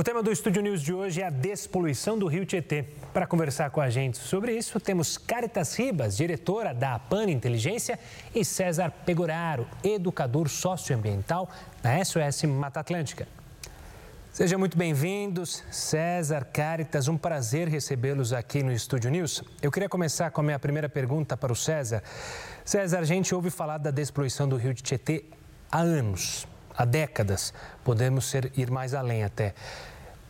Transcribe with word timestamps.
O 0.00 0.02
tema 0.02 0.22
do 0.22 0.32
Estúdio 0.32 0.62
News 0.62 0.80
de 0.80 0.94
hoje 0.94 1.20
é 1.20 1.26
a 1.26 1.30
despoluição 1.30 2.18
do 2.18 2.26
rio 2.26 2.46
Tietê. 2.46 2.86
Para 3.12 3.26
conversar 3.26 3.68
com 3.68 3.82
a 3.82 3.90
gente 3.90 4.16
sobre 4.16 4.56
isso, 4.56 4.80
temos 4.80 5.18
Caritas 5.18 5.78
Ribas, 5.78 6.16
diretora 6.16 6.72
da 6.72 6.94
APAN 6.94 7.30
Inteligência, 7.30 7.98
e 8.34 8.42
César 8.42 8.90
Pegoraro, 9.04 9.68
educador 9.84 10.48
socioambiental 10.48 11.50
da 11.82 12.02
SOS 12.02 12.44
Mata 12.44 12.80
Atlântica. 12.80 13.28
Sejam 14.32 14.58
muito 14.58 14.74
bem-vindos, 14.74 15.62
César, 15.70 16.46
Caritas, 16.46 17.06
um 17.06 17.18
prazer 17.18 17.68
recebê-los 17.68 18.32
aqui 18.32 18.62
no 18.62 18.72
Estúdio 18.72 19.10
News. 19.10 19.44
Eu 19.60 19.70
queria 19.70 19.86
começar 19.86 20.30
com 20.30 20.40
a 20.40 20.44
minha 20.44 20.58
primeira 20.58 20.88
pergunta 20.88 21.36
para 21.36 21.52
o 21.52 21.56
César. 21.56 22.02
César, 22.64 23.00
a 23.00 23.04
gente 23.04 23.34
ouve 23.34 23.50
falar 23.50 23.76
da 23.76 23.90
despoluição 23.90 24.48
do 24.48 24.56
rio 24.56 24.72
Tietê 24.72 25.26
há 25.70 25.80
anos, 25.80 26.48
há 26.74 26.86
décadas, 26.86 27.52
podemos 27.84 28.24
ser, 28.24 28.50
ir 28.56 28.70
mais 28.70 28.94
além 28.94 29.24
até. 29.24 29.54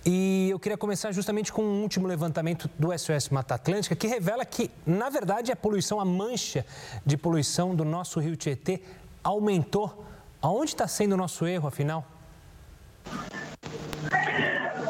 E 0.04 0.48
eu 0.50 0.58
queria 0.58 0.78
começar 0.78 1.12
justamente 1.12 1.52
com 1.52 1.62
um 1.62 1.82
último 1.82 2.06
levantamento 2.06 2.70
do 2.78 2.96
SOS 2.98 3.28
Mata 3.28 3.54
Atlântica, 3.54 3.94
que 3.94 4.06
revela 4.06 4.44
que, 4.46 4.70
na 4.86 5.10
verdade, 5.10 5.52
a 5.52 5.56
poluição, 5.56 6.00
a 6.00 6.04
mancha 6.04 6.64
de 7.04 7.18
poluição 7.18 7.74
do 7.74 7.84
nosso 7.84 8.18
rio 8.18 8.34
Tietê 8.34 8.80
aumentou. 9.22 10.04
Aonde 10.40 10.70
está 10.70 10.88
sendo 10.88 11.12
o 11.12 11.16
nosso 11.18 11.46
erro, 11.46 11.68
afinal? 11.68 12.06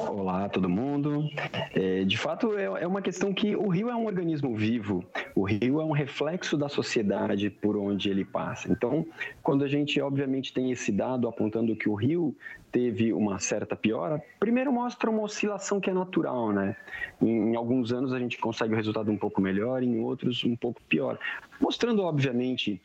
Olá, 0.09 0.49
todo 0.49 0.69
mundo. 0.69 1.29
É, 1.75 2.05
de 2.05 2.17
fato, 2.17 2.57
é, 2.57 2.65
é, 2.65 2.87
uma 2.87 3.03
questão 3.03 3.33
que 3.33 3.57
o 3.57 3.69
rio 3.69 3.89
é 3.89 3.97
um 3.97 4.07
organismo 4.07 4.55
vivo, 4.55 5.05
o 5.35 5.45
rio 5.45 5.81
é 5.81 5.85
um 5.85 5.93
reflexo 5.93 6.57
da 6.57 6.69
sociedade 6.69 7.49
por 7.49 7.77
onde 7.77 8.11
ele 8.11 8.25
passa. 8.25 8.71
Então, 8.71 9.07
quando 9.43 9.65
a 9.65 9.69
gente, 9.69 10.01
obviamente, 10.01 10.53
tem 10.53 10.71
esse 10.71 10.93
dado 10.93 11.27
apontando 11.27 11.75
que 11.75 11.89
o 11.89 11.95
rio 11.95 12.37
teve 12.71 13.13
uma 13.13 13.39
certa 13.39 13.75
piora, 13.75 14.23
primeiro 14.39 14.73
mostra 14.73 15.11
uma 15.11 15.23
oscilação 15.23 15.81
que 15.81 15.91
é 15.91 15.93
natural, 15.93 16.53
né? 16.53 16.77
Em, 17.21 17.53
em 17.53 17.57
alguns 17.57 17.93
anos 17.93 18.13
a 18.13 18.19
gente 18.19 18.39
consegue 18.39 18.73
o 18.73 18.77
resultado 18.77 19.11
um 19.11 19.17
pouco 19.17 19.41
melhor, 19.41 19.83
em 19.83 19.99
outros 20.01 20.45
um 20.45 20.55
pouco 20.55 20.81
pior. 20.89 21.19
Mostrando, 21.61 22.03
obviamente, 22.03 22.81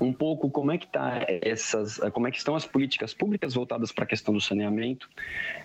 um 0.00 0.12
pouco 0.12 0.50
como 0.50 0.72
é 0.72 0.78
que 0.78 0.86
tá 0.86 1.26
essas, 1.28 1.98
como 2.12 2.26
é 2.26 2.30
que 2.30 2.38
estão 2.38 2.56
as 2.56 2.64
políticas 2.64 3.12
públicas 3.12 3.54
voltadas 3.54 3.92
para 3.92 4.04
a 4.04 4.06
questão 4.06 4.32
do 4.32 4.40
saneamento, 4.40 5.08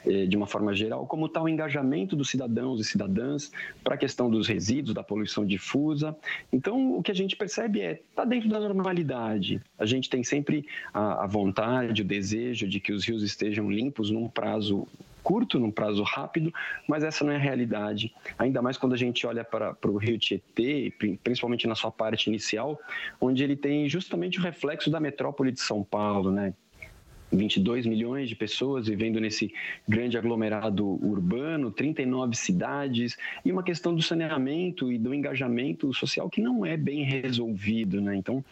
eh, 0.05 0.25
de 0.25 0.35
uma 0.35 0.45
forma 0.45 0.75
geral, 0.75 1.07
como 1.07 1.27
está 1.27 1.41
o 1.41 1.47
engajamento 1.47 2.15
dos 2.15 2.29
cidadãos 2.29 2.79
e 2.79 2.83
cidadãs 2.83 3.51
para 3.83 3.95
a 3.95 3.97
questão 3.97 4.29
dos 4.29 4.47
resíduos, 4.47 4.93
da 4.93 5.03
poluição 5.03 5.45
difusa. 5.45 6.15
Então, 6.51 6.97
o 6.97 7.01
que 7.01 7.11
a 7.11 7.15
gente 7.15 7.35
percebe 7.35 7.81
é 7.81 7.93
está 7.93 8.25
dentro 8.25 8.49
da 8.49 8.59
normalidade. 8.59 9.61
A 9.79 9.85
gente 9.85 10.09
tem 10.09 10.23
sempre 10.23 10.65
a, 10.93 11.23
a 11.23 11.27
vontade, 11.27 12.01
o 12.01 12.05
desejo 12.05 12.67
de 12.67 12.79
que 12.79 12.91
os 12.91 13.05
rios 13.05 13.23
estejam 13.23 13.71
limpos 13.71 14.09
num 14.11 14.27
prazo 14.27 14.87
curto, 15.25 15.59
num 15.59 15.71
prazo 15.71 16.03
rápido, 16.03 16.53
mas 16.87 17.03
essa 17.03 17.25
não 17.25 17.33
é 17.33 17.35
a 17.35 17.39
realidade. 17.39 18.13
Ainda 18.37 18.61
mais 18.61 18.77
quando 18.77 18.93
a 18.93 18.97
gente 18.97 19.25
olha 19.25 19.43
para, 19.43 19.73
para 19.73 19.89
o 19.89 19.97
Rio 19.97 20.19
Tietê, 20.19 20.93
principalmente 21.23 21.67
na 21.67 21.73
sua 21.73 21.91
parte 21.91 22.27
inicial, 22.27 22.79
onde 23.19 23.43
ele 23.43 23.55
tem 23.55 23.89
justamente 23.89 24.37
o 24.39 24.43
reflexo 24.43 24.91
da 24.91 24.99
metrópole 24.99 25.51
de 25.51 25.59
São 25.59 25.83
Paulo, 25.83 26.31
né? 26.31 26.53
22 27.35 27.85
milhões 27.85 28.29
de 28.29 28.35
pessoas 28.35 28.87
vivendo 28.87 29.19
nesse 29.19 29.53
grande 29.87 30.17
aglomerado 30.17 30.85
urbano, 31.05 31.71
39 31.71 32.35
cidades, 32.35 33.17
e 33.43 33.51
uma 33.51 33.63
questão 33.63 33.93
do 33.93 34.01
saneamento 34.01 34.91
e 34.91 34.97
do 34.97 35.13
engajamento 35.13 35.93
social 35.93 36.29
que 36.29 36.41
não 36.41 36.65
é 36.65 36.77
bem 36.77 37.03
resolvido. 37.03 38.01
Né? 38.01 38.15
Então, 38.15 38.43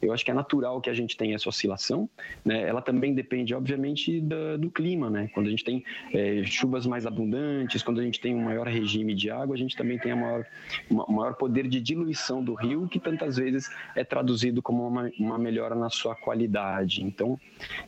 eu 0.00 0.12
acho 0.12 0.24
que 0.24 0.30
é 0.30 0.34
natural 0.34 0.80
que 0.80 0.90
a 0.90 0.94
gente 0.94 1.16
tenha 1.16 1.34
essa 1.34 1.48
oscilação. 1.48 2.08
Né? 2.44 2.62
Ela 2.68 2.82
também 2.82 3.14
depende, 3.14 3.54
obviamente, 3.54 4.20
do, 4.20 4.58
do 4.58 4.70
clima. 4.70 5.08
Né? 5.08 5.30
Quando 5.32 5.46
a 5.46 5.50
gente 5.50 5.64
tem 5.64 5.84
é, 6.12 6.42
chuvas 6.44 6.86
mais 6.86 7.06
abundantes, 7.06 7.82
quando 7.82 8.00
a 8.00 8.04
gente 8.04 8.20
tem 8.20 8.34
um 8.34 8.42
maior 8.42 8.66
regime 8.66 9.14
de 9.14 9.30
água, 9.30 9.54
a 9.54 9.58
gente 9.58 9.76
também 9.76 9.98
tem 9.98 10.12
um 10.12 10.20
maior, 10.20 10.46
uma, 10.90 11.06
maior 11.06 11.34
poder 11.34 11.68
de 11.68 11.80
diluição 11.80 12.42
do 12.42 12.54
rio, 12.54 12.88
que 12.88 12.98
tantas 12.98 13.36
vezes 13.36 13.70
é 13.94 14.04
traduzido 14.04 14.62
como 14.62 14.86
uma, 14.86 15.10
uma 15.18 15.38
melhora 15.38 15.74
na 15.74 15.90
sua 15.90 16.14
qualidade. 16.14 17.02
Então, 17.02 17.38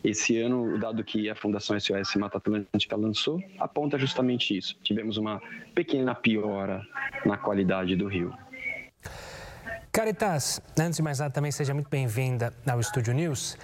esse 0.03 0.37
ano, 0.45 0.75
o 0.75 0.79
dado 0.79 1.03
que 1.03 1.29
a 1.29 1.35
Fundação 1.35 1.79
SOS 1.79 2.15
Mata 2.17 2.39
Atlântica 2.39 2.97
lançou 2.97 3.43
aponta 3.59 3.99
justamente 3.99 4.57
isso. 4.57 4.77
Tivemos 4.83 5.17
uma 5.17 5.41
pequena 5.75 6.15
piora 6.15 6.87
na 7.25 7.37
qualidade 7.37 7.97
do 7.97 8.07
rio. 8.07 8.33
Caritas, 9.91 10.61
antes 10.79 10.97
de 10.97 11.03
mais 11.03 11.19
nada, 11.21 11.33
também 11.33 11.53
seja 11.53 11.73
muito 11.73 11.89
bem-vinda 11.89 12.53
ao 12.67 12.81
Estúdio 12.81 13.15
News. 13.15 13.57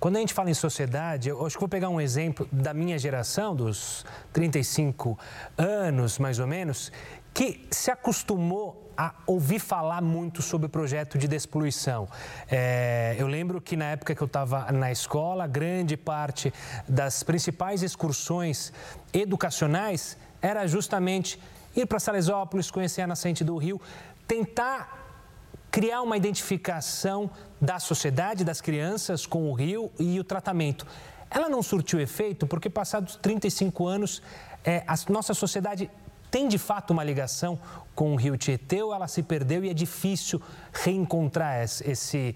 Quando 0.00 0.16
a 0.16 0.20
gente 0.20 0.32
fala 0.32 0.48
em 0.48 0.54
sociedade, 0.54 1.28
eu 1.28 1.44
acho 1.44 1.56
que 1.56 1.60
vou 1.60 1.68
pegar 1.68 1.88
um 1.88 2.00
exemplo 2.00 2.48
da 2.52 2.72
minha 2.72 2.96
geração, 2.96 3.56
dos 3.56 4.06
35 4.32 5.18
anos 5.56 6.20
mais 6.20 6.38
ou 6.38 6.46
menos, 6.46 6.92
que 7.38 7.64
se 7.70 7.88
acostumou 7.88 8.90
a 8.96 9.14
ouvir 9.24 9.60
falar 9.60 10.02
muito 10.02 10.42
sobre 10.42 10.66
o 10.66 10.68
projeto 10.68 11.16
de 11.16 11.28
despoluição. 11.28 12.08
É, 12.50 13.14
eu 13.16 13.28
lembro 13.28 13.60
que 13.60 13.76
na 13.76 13.84
época 13.92 14.12
que 14.12 14.20
eu 14.20 14.26
estava 14.26 14.72
na 14.72 14.90
escola, 14.90 15.46
grande 15.46 15.96
parte 15.96 16.52
das 16.88 17.22
principais 17.22 17.84
excursões 17.84 18.72
educacionais 19.12 20.18
era 20.42 20.66
justamente 20.66 21.40
ir 21.76 21.86
para 21.86 22.00
Salesópolis, 22.00 22.72
conhecer 22.72 23.02
a 23.02 23.06
nascente 23.06 23.44
do 23.44 23.56
rio, 23.56 23.80
tentar 24.26 25.22
criar 25.70 26.02
uma 26.02 26.16
identificação 26.16 27.30
da 27.60 27.78
sociedade, 27.78 28.42
das 28.42 28.60
crianças 28.60 29.26
com 29.26 29.48
o 29.48 29.54
rio 29.54 29.92
e 29.96 30.18
o 30.18 30.24
tratamento. 30.24 30.84
Ela 31.30 31.48
não 31.48 31.62
surtiu 31.62 32.00
efeito 32.00 32.48
porque, 32.48 32.68
passados 32.68 33.14
35 33.14 33.86
anos, 33.86 34.22
é, 34.64 34.82
a 34.88 34.96
nossa 35.08 35.32
sociedade 35.34 35.88
tem 36.30 36.48
de 36.48 36.58
fato 36.58 36.92
uma 36.92 37.04
ligação 37.04 37.58
com 37.94 38.12
o 38.12 38.16
rio 38.16 38.36
Tietê 38.36 38.82
ou 38.82 38.94
ela 38.94 39.08
se 39.08 39.22
perdeu 39.22 39.64
e 39.64 39.68
é 39.68 39.74
difícil 39.74 40.40
reencontrar 40.72 41.62
esse, 41.62 42.34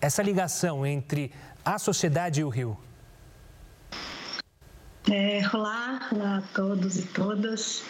essa 0.00 0.22
ligação 0.22 0.86
entre 0.86 1.32
a 1.64 1.78
sociedade 1.78 2.40
e 2.40 2.44
o 2.44 2.48
rio? 2.48 2.78
É, 5.10 5.40
olá, 5.54 6.08
olá 6.10 6.38
a 6.38 6.42
todos 6.54 6.98
e 6.98 7.02
todas. 7.02 7.84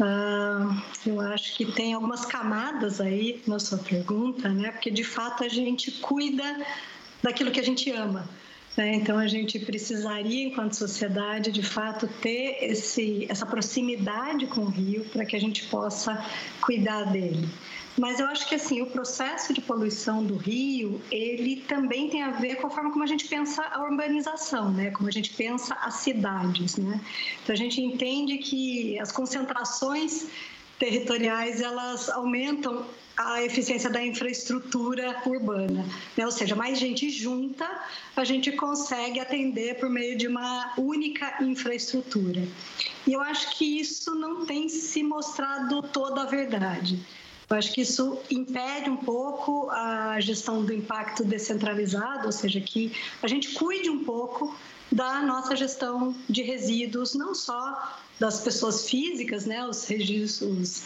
Uh, 0.00 0.80
eu 1.06 1.20
acho 1.20 1.56
que 1.56 1.66
tem 1.66 1.92
algumas 1.92 2.24
camadas 2.24 3.00
aí 3.00 3.42
na 3.46 3.58
sua 3.58 3.78
pergunta, 3.78 4.48
né? 4.48 4.70
Porque 4.70 4.90
de 4.90 5.04
fato 5.04 5.44
a 5.44 5.48
gente 5.48 5.90
cuida 5.90 6.64
daquilo 7.22 7.50
que 7.50 7.60
a 7.60 7.64
gente 7.64 7.90
ama. 7.90 8.28
Né? 8.78 8.94
Então, 8.94 9.18
a 9.18 9.26
gente 9.26 9.58
precisaria, 9.58 10.46
enquanto 10.46 10.76
sociedade, 10.76 11.50
de 11.50 11.64
fato, 11.64 12.06
ter 12.22 12.58
esse, 12.60 13.26
essa 13.28 13.44
proximidade 13.44 14.46
com 14.46 14.60
o 14.60 14.68
rio 14.68 15.04
para 15.06 15.26
que 15.26 15.34
a 15.34 15.40
gente 15.40 15.64
possa 15.64 16.24
cuidar 16.60 17.02
dele. 17.10 17.48
Mas 17.98 18.20
eu 18.20 18.26
acho 18.28 18.48
que 18.48 18.54
assim, 18.54 18.80
o 18.80 18.86
processo 18.86 19.52
de 19.52 19.60
poluição 19.60 20.22
do 20.22 20.36
rio, 20.36 21.00
ele 21.10 21.56
também 21.66 22.08
tem 22.08 22.22
a 22.22 22.30
ver 22.30 22.54
com 22.54 22.68
a 22.68 22.70
forma 22.70 22.92
como 22.92 23.02
a 23.02 23.08
gente 23.08 23.26
pensa 23.26 23.60
a 23.64 23.82
urbanização, 23.82 24.70
né? 24.70 24.92
Como 24.92 25.08
a 25.08 25.12
gente 25.12 25.30
pensa 25.34 25.74
as 25.82 25.94
cidades, 25.94 26.76
né? 26.76 27.00
Então 27.42 27.52
a 27.52 27.58
gente 27.58 27.80
entende 27.80 28.38
que 28.38 28.96
as 29.00 29.10
concentrações 29.10 30.28
territoriais 30.78 31.60
elas 31.60 32.08
aumentam 32.08 32.86
a 33.18 33.42
eficiência 33.42 33.90
da 33.90 34.00
infraestrutura 34.00 35.20
urbana. 35.26 35.84
Né? 36.16 36.24
Ou 36.24 36.30
seja, 36.30 36.54
mais 36.54 36.78
gente 36.78 37.10
junta, 37.10 37.68
a 38.14 38.22
gente 38.22 38.52
consegue 38.52 39.18
atender 39.18 39.74
por 39.80 39.90
meio 39.90 40.16
de 40.16 40.28
uma 40.28 40.72
única 40.78 41.42
infraestrutura. 41.42 42.46
E 43.04 43.12
eu 43.12 43.20
acho 43.20 43.58
que 43.58 43.80
isso 43.80 44.14
não 44.14 44.46
tem 44.46 44.68
se 44.68 45.02
mostrado 45.02 45.82
toda 45.82 46.22
a 46.22 46.26
verdade. 46.26 47.04
Eu 47.50 47.56
acho 47.56 47.72
que 47.72 47.80
isso 47.80 48.18
impede 48.30 48.88
um 48.88 48.96
pouco 48.96 49.68
a 49.70 50.20
gestão 50.20 50.64
do 50.64 50.72
impacto 50.72 51.24
descentralizado, 51.24 52.26
ou 52.26 52.32
seja, 52.32 52.60
que 52.60 52.92
a 53.20 53.26
gente 53.26 53.52
cuide 53.52 53.90
um 53.90 54.04
pouco 54.04 54.54
da 54.92 55.22
nossa 55.22 55.56
gestão 55.56 56.14
de 56.28 56.42
resíduos, 56.42 57.14
não 57.14 57.34
só 57.34 57.98
das 58.20 58.40
pessoas 58.40 58.88
físicas, 58.88 59.44
né, 59.44 59.66
os 59.66 59.88
é, 59.90 60.84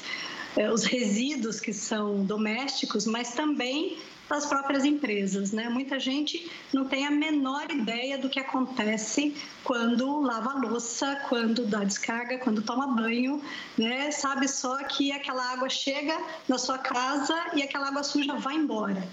os 0.73 0.85
resíduos 0.85 1.61
que 1.61 1.73
são 1.73 2.25
domésticos, 2.25 3.07
mas 3.07 3.33
também 3.33 3.99
das 4.29 4.47
próprias 4.47 4.85
empresas, 4.85 5.53
né? 5.53 5.69
Muita 5.69 6.01
gente 6.01 6.51
não 6.73 6.87
tem 6.87 7.07
a 7.07 7.11
menor 7.11 7.71
ideia 7.71 8.17
do 8.17 8.31
que 8.31 8.41
acontece 8.41 9.37
quando 9.63 10.21
lava 10.21 10.55
louça, 10.55 11.21
quando 11.29 11.67
dá 11.67 11.85
descarga, 11.85 12.39
quando 12.39 12.63
toma 12.63 12.87
banho, 12.87 13.43
né? 13.77 14.11
Sabe 14.11 14.49
só 14.49 14.83
que 14.85 15.13
aquela 15.13 15.53
água 15.53 15.69
chega 15.69 16.19
na 16.49 16.57
sua 16.57 16.79
casa 16.79 17.35
e 17.55 17.63
aquela 17.63 17.89
água 17.89 18.03
suja 18.03 18.35
vai 18.37 18.55
embora. 18.55 19.07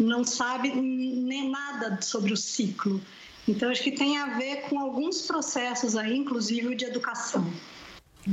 Não 0.00 0.24
sabe 0.24 0.72
nem 0.74 1.50
nada 1.50 2.00
sobre 2.00 2.32
o 2.32 2.36
ciclo. 2.36 3.00
Então 3.46 3.70
acho 3.70 3.82
que 3.82 3.92
tem 3.92 4.16
a 4.18 4.38
ver 4.38 4.62
com 4.68 4.78
alguns 4.78 5.22
processos 5.22 5.96
aí, 5.96 6.16
inclusive 6.16 6.74
de 6.74 6.86
educação. 6.86 7.46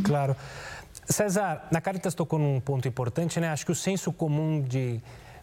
Claro. 0.03 0.35
César, 1.09 1.67
na 1.71 1.81
Caritas 1.81 2.13
tocou 2.13 2.37
num 2.37 2.59
ponto 2.59 2.87
importante, 2.87 3.39
né? 3.39 3.49
Acho 3.49 3.65
que 3.65 3.71
o 3.71 3.75
senso 3.75 4.13
comum 4.13 4.61
de 4.61 5.01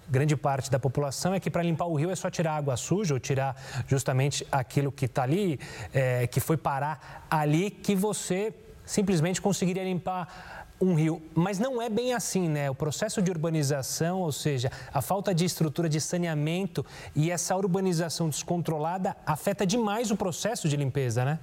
grande 0.09 0.37
parte 0.37 0.71
da 0.71 0.79
população 0.79 1.35
é 1.35 1.41
que 1.41 1.51
para 1.51 1.61
limpar 1.61 1.87
o 1.87 1.97
rio 1.97 2.09
é 2.09 2.15
só 2.15 2.31
tirar 2.31 2.57
água 2.57 2.77
suja 2.77 3.15
ou 3.15 3.19
tirar 3.19 3.57
justamente 3.89 4.47
aquilo 4.53 4.93
que 4.93 5.07
está 5.07 5.25
ali, 5.25 5.59
é, 5.93 6.29
que 6.29 6.39
foi 6.39 6.57
parar 6.57 7.27
ali, 7.29 7.69
que 7.71 7.97
você 7.97 8.55
simplesmente 8.85 9.43
conseguiria 9.43 9.83
limpar 9.83 10.77
um 10.81 10.95
rio. 10.95 11.21
Mas 11.35 11.59
não 11.59 11.83
é 11.83 11.91
bem 11.91 12.15
assim, 12.15 12.49
né? 12.49 12.71
O 12.71 12.75
processo 12.75 13.21
de 13.21 13.33
urbanização, 13.33 14.21
ou 14.21 14.31
seja, 14.31 14.71
a 14.95 15.03
falta 15.03 15.35
de 15.35 15.45
estrutura 15.45 15.89
de 15.89 16.01
saneamento 16.01 16.87
e 17.13 17.29
essa 17.29 17.57
urbanização 17.57 18.29
descontrolada 18.29 19.17
afeta 19.27 19.67
demais 19.67 20.13
o 20.13 20.17
processo 20.17 20.69
de 20.69 20.77
limpeza, 20.77 21.25
né? 21.25 21.41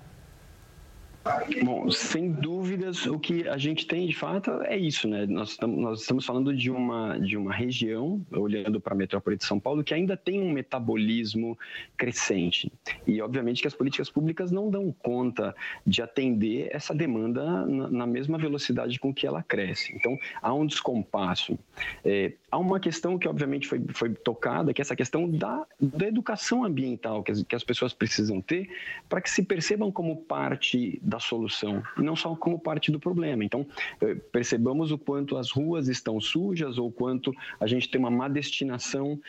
Bom, 1.64 1.90
sem 1.90 2.32
dúvidas, 2.32 3.06
o 3.06 3.18
que 3.18 3.48
a 3.48 3.58
gente 3.58 3.88
tem 3.88 4.06
de 4.08 4.14
fato 4.14 4.52
é 4.64 4.78
isso, 4.78 5.08
né? 5.08 5.26
Nós 5.26 5.52
estamos, 5.52 5.78
nós 5.80 6.02
estamos 6.02 6.26
falando 6.26 6.54
de 6.54 6.70
uma, 6.70 7.18
de 7.18 7.38
uma 7.38 7.54
região, 7.54 8.26
olhando 8.32 8.82
para 8.82 8.94
a 8.94 8.98
metrópole 8.98 9.38
de 9.38 9.46
São 9.46 9.58
Paulo, 9.58 9.84
que 9.86 9.94
ainda 9.94 10.18
tem 10.18 10.42
um 10.42 10.52
metabolismo 10.52 11.58
crescente. 11.96 12.70
E, 13.08 13.22
obviamente, 13.22 13.62
que 13.62 13.68
as 13.68 13.74
políticas 13.74 14.10
públicas 14.10 14.52
não 14.52 14.70
dão 14.70 14.92
conta 14.92 15.56
de 15.88 16.02
atender 16.02 16.68
essa 16.72 16.94
demanda 16.94 17.66
na, 17.66 17.90
na 17.90 18.08
mesma 18.08 18.38
velocidade 18.38 19.00
com 19.00 19.14
que 19.14 19.26
ela 19.26 19.42
cresce. 19.42 19.96
Então, 19.96 20.20
há 20.42 20.54
um 20.54 20.66
descompasso. 20.66 21.58
É, 22.04 22.34
há 22.52 22.58
uma 22.58 22.82
questão 22.82 23.18
que, 23.18 23.30
obviamente, 23.30 23.66
foi, 23.66 23.82
foi 23.94 24.14
tocada, 24.14 24.74
que 24.74 24.82
é 24.82 24.84
essa 24.84 24.96
questão 24.96 25.30
da, 25.30 25.66
da 25.80 26.06
educação 26.06 26.66
ambiental 26.66 27.24
que 27.24 27.32
as, 27.32 27.44
que 27.44 27.56
as 27.56 27.64
pessoas 27.64 27.94
precisam 27.94 28.42
ter 28.42 28.70
para 29.08 29.22
que 29.22 29.30
se 29.30 29.42
percebam 29.42 29.90
como 29.90 30.18
parte 30.18 31.00
da 31.14 31.20
solução, 31.20 31.84
não 31.96 32.16
só 32.16 32.36
como 32.36 32.58
parte 32.58 32.92
do 32.92 33.00
problema. 33.00 33.46
Então, 33.46 33.66
eh, 34.02 34.16
percebamos 34.32 34.92
o 34.92 34.98
quanto 34.98 35.38
as 35.38 35.52
ruas 35.52 35.88
estão 35.88 36.20
sujas 36.20 36.80
ou 36.80 36.92
quanto 36.92 37.32
a 37.60 37.68
gente 37.68 37.88
tem 37.88 38.00
uma 38.00 38.10
má 38.10 38.28
destinação, 38.28 39.20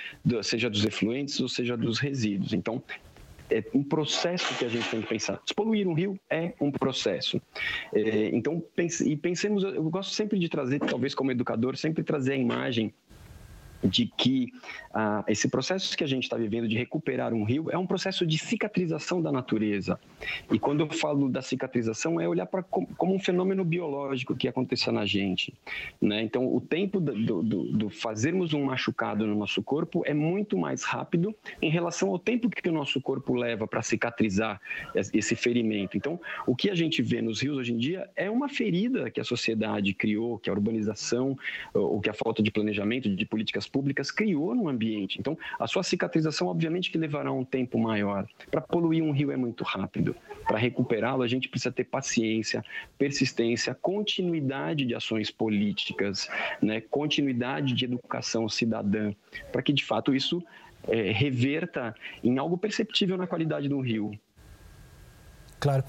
seja 0.43 0.71
dos 0.71 0.85
efluentes 0.85 1.39
ou 1.41 1.49
seja 1.49 1.77
dos 1.77 1.99
resíduos. 1.99 2.55
Então, 2.55 2.83
é 3.51 3.63
um 3.75 3.83
processo 3.83 4.57
que 4.57 4.65
a 4.65 4.69
gente 4.69 4.89
tem 4.89 5.03
que 5.03 5.07
pensar. 5.07 5.39
Despoluir 5.45 5.87
um 5.87 5.93
rio 5.93 6.19
é 6.31 6.55
um 6.59 6.71
processo. 6.71 7.41
É, 7.93 8.31
então, 8.35 8.63
pense, 8.75 9.07
e 9.07 9.15
pensemos, 9.15 9.63
eu 9.63 9.85
gosto 9.91 10.15
sempre 10.15 10.39
de 10.39 10.49
trazer, 10.49 10.81
talvez 10.81 11.15
como 11.15 11.31
educador, 11.31 11.77
sempre 11.77 12.03
trazer 12.03 12.33
a 12.33 12.37
imagem 12.37 12.95
de 13.85 14.07
que 14.07 14.53
ah, 14.93 15.25
esse 15.29 15.49
processo 15.49 15.97
que 15.97 16.05
a 16.05 16.07
gente 16.07 16.25
está 16.25 16.37
vivendo 16.37 16.67
de 16.69 16.77
recuperar 16.77 17.35
um 17.35 17.45
rio 17.45 17.71
é 17.71 17.77
um 17.77 17.87
processo 17.87 18.27
de 18.27 18.39
cicatrização 18.39 19.21
da 19.21 19.31
natureza. 19.31 19.99
E 20.51 20.59
quando 20.59 20.81
eu 20.81 20.91
falo 20.91 21.29
da 21.29 21.43
cicatrização, 21.43 22.21
é 22.21 22.29
olhar 22.29 22.47
para 22.47 22.63
como 22.63 23.15
um 23.15 23.19
fenômeno 23.19 23.65
biológico 23.65 24.35
que 24.35 24.49
aconteceu 24.49 24.93
na 24.93 25.05
gente. 25.05 25.53
Né? 26.01 26.23
Então, 26.23 26.55
o 26.55 26.61
tempo 26.61 27.01
do, 27.01 27.43
do, 27.43 27.65
do, 27.65 27.91
fazermos 27.91 28.55
um 28.55 28.65
machucado 28.65 29.27
no 29.27 29.35
nosso 29.35 29.63
corpo 29.63 30.03
é 30.07 30.15
muito 30.15 30.57
mais 30.57 30.83
rápido 30.83 31.35
em 31.61 31.71
relação 31.71 32.11
ao 32.11 32.19
tempo 32.19 32.49
que 32.49 32.69
o 32.69 32.73
nosso 32.73 33.01
corpo 33.01 33.35
leva 33.35 33.67
para 33.67 33.83
cicatrizar 33.83 34.61
esse 34.95 35.35
ferimento. 35.35 35.97
Então, 35.97 36.21
o 36.47 36.55
que 36.55 36.71
a 36.71 36.75
gente 36.75 37.03
vê 37.03 37.21
nos 37.21 37.43
rios 37.43 37.59
hoje 37.59 37.73
em 37.73 37.79
dia 37.79 38.09
é 38.17 38.31
uma 38.31 38.49
ferida 38.49 39.11
que 39.11 39.21
a 39.21 39.25
sociedade 39.25 39.93
criou, 39.93 40.39
que 40.39 40.49
a 40.49 40.53
urbanização, 40.53 41.37
ou 41.73 42.01
que 42.01 42.09
a 42.09 42.15
falta 42.15 42.43
de 42.43 42.51
planejamento, 42.51 43.15
de 43.15 43.27
políticas 43.27 43.67
públicas 43.75 44.13
criou 44.13 44.55
no 44.55 44.69
ambiente. 44.69 45.19
Então, 45.19 45.37
a 45.59 45.67
sua 45.67 45.83
cicatrização, 45.83 46.47
obviamente, 46.47 46.93
que 46.93 46.97
levará 46.97 47.33
um 47.33 47.45
tempo 47.45 47.77
maior. 47.77 48.25
Para 48.49 48.61
poluir 48.61 49.03
um 49.03 49.11
rio 49.11 49.33
é 49.33 49.37
muito 49.37 49.65
rápido. 49.65 50.15
Para 50.47 50.59
recuperá-lo, 50.59 51.25
a 51.25 51.27
gente 51.27 51.49
precisa 51.49 51.73
ter 51.73 51.83
paciência, 51.83 52.65
persistência, 52.97 53.75
continuidade 53.75 54.85
de 54.85 54.95
ações 54.95 55.29
políticas, 55.29 56.31
né? 56.63 56.81
continuidade 56.83 57.75
de 57.75 57.85
educação 57.85 58.49
cidadã, 58.49 59.13
para 59.51 59.61
que, 59.61 59.73
de 59.73 59.85
fato, 59.85 60.15
isso 60.15 60.41
é, 60.87 61.11
reverta 61.11 61.93
em 62.23 62.39
algo 62.39 62.57
perceptível 62.57 63.17
na 63.17 63.27
qualidade 63.27 63.69
do 63.69 63.81
rio. 63.81 64.17
Claro. 65.65 65.83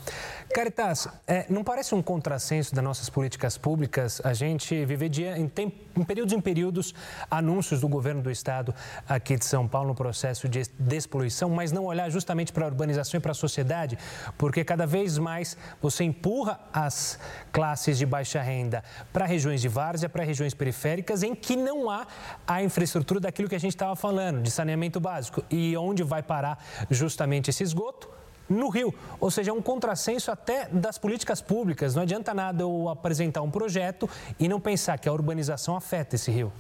Caritas, 0.54 1.10
é, 1.28 1.46
não 1.50 1.62
parece 1.62 1.94
um 1.94 2.02
contrassenso 2.02 2.74
das 2.74 2.82
nossas 2.82 3.10
políticas 3.10 3.58
públicas 3.58 4.22
a 4.24 4.34
gente 4.34 4.86
viver 4.86 5.10
dia, 5.10 5.38
em, 5.38 5.52
em 5.98 6.04
períodos 6.06 6.32
em 6.32 6.40
períodos 6.40 6.96
anúncios 7.30 7.82
do 7.82 7.90
governo 7.90 8.22
do 8.22 8.32
estado 8.32 8.74
aqui 9.06 9.36
de 9.36 9.44
São 9.44 9.68
Paulo 9.68 9.90
no 9.90 9.94
processo 9.96 10.48
de 10.48 10.64
despoluição, 10.80 11.50
mas 11.50 11.74
não 11.74 11.84
olhar 11.84 12.10
justamente 12.10 12.54
para 12.54 12.64
a 12.64 12.70
urbanização 12.70 13.18
e 13.18 13.22
para 13.22 13.34
a 13.34 13.36
sociedade, 13.36 14.00
porque 14.38 14.64
cada 14.64 14.88
vez 14.88 15.18
mais 15.18 15.58
você 15.82 16.06
empurra 16.06 16.58
as 16.72 17.20
classes 17.52 17.98
de 17.98 18.06
baixa 18.06 18.42
renda 18.42 18.82
para 19.12 19.26
regiões 19.26 19.60
de 19.60 19.68
várzea, 19.68 20.08
para 20.08 20.24
regiões 20.24 20.54
periféricas, 20.54 21.22
em 21.22 21.36
que 21.36 21.58
não 21.58 21.90
há 21.90 22.08
a 22.48 22.64
infraestrutura 22.64 23.20
daquilo 23.20 23.50
que 23.50 23.56
a 23.56 23.60
gente 23.60 23.76
estava 23.76 23.98
falando, 23.98 24.42
de 24.42 24.52
saneamento 24.52 25.02
básico. 25.02 25.44
E 25.52 25.76
onde 25.76 26.02
vai 26.02 26.24
parar 26.24 26.64
justamente 26.90 27.50
esse 27.50 27.62
esgoto? 27.62 28.16
No 28.50 28.70
Rio. 28.70 28.94
Ou 29.20 29.32
seja, 29.32 29.52
é 29.52 29.54
um 29.54 29.62
contrassenso 29.62 30.32
até 30.32 30.68
das 30.70 30.98
políticas 30.98 31.42
públicas. 31.42 31.96
Não 31.96 32.04
adianta 32.04 32.34
nada 32.34 32.64
eu 32.64 32.90
apresentar 32.90 33.42
um 33.42 33.52
projeto 33.52 34.10
e 34.40 34.48
não 34.48 34.60
pensar 34.60 34.98
que 34.98 35.10
a 35.10 35.14
urbanização 35.14 35.76
afeta 35.76 36.16
esse 36.16 36.32
rio. 36.32 36.52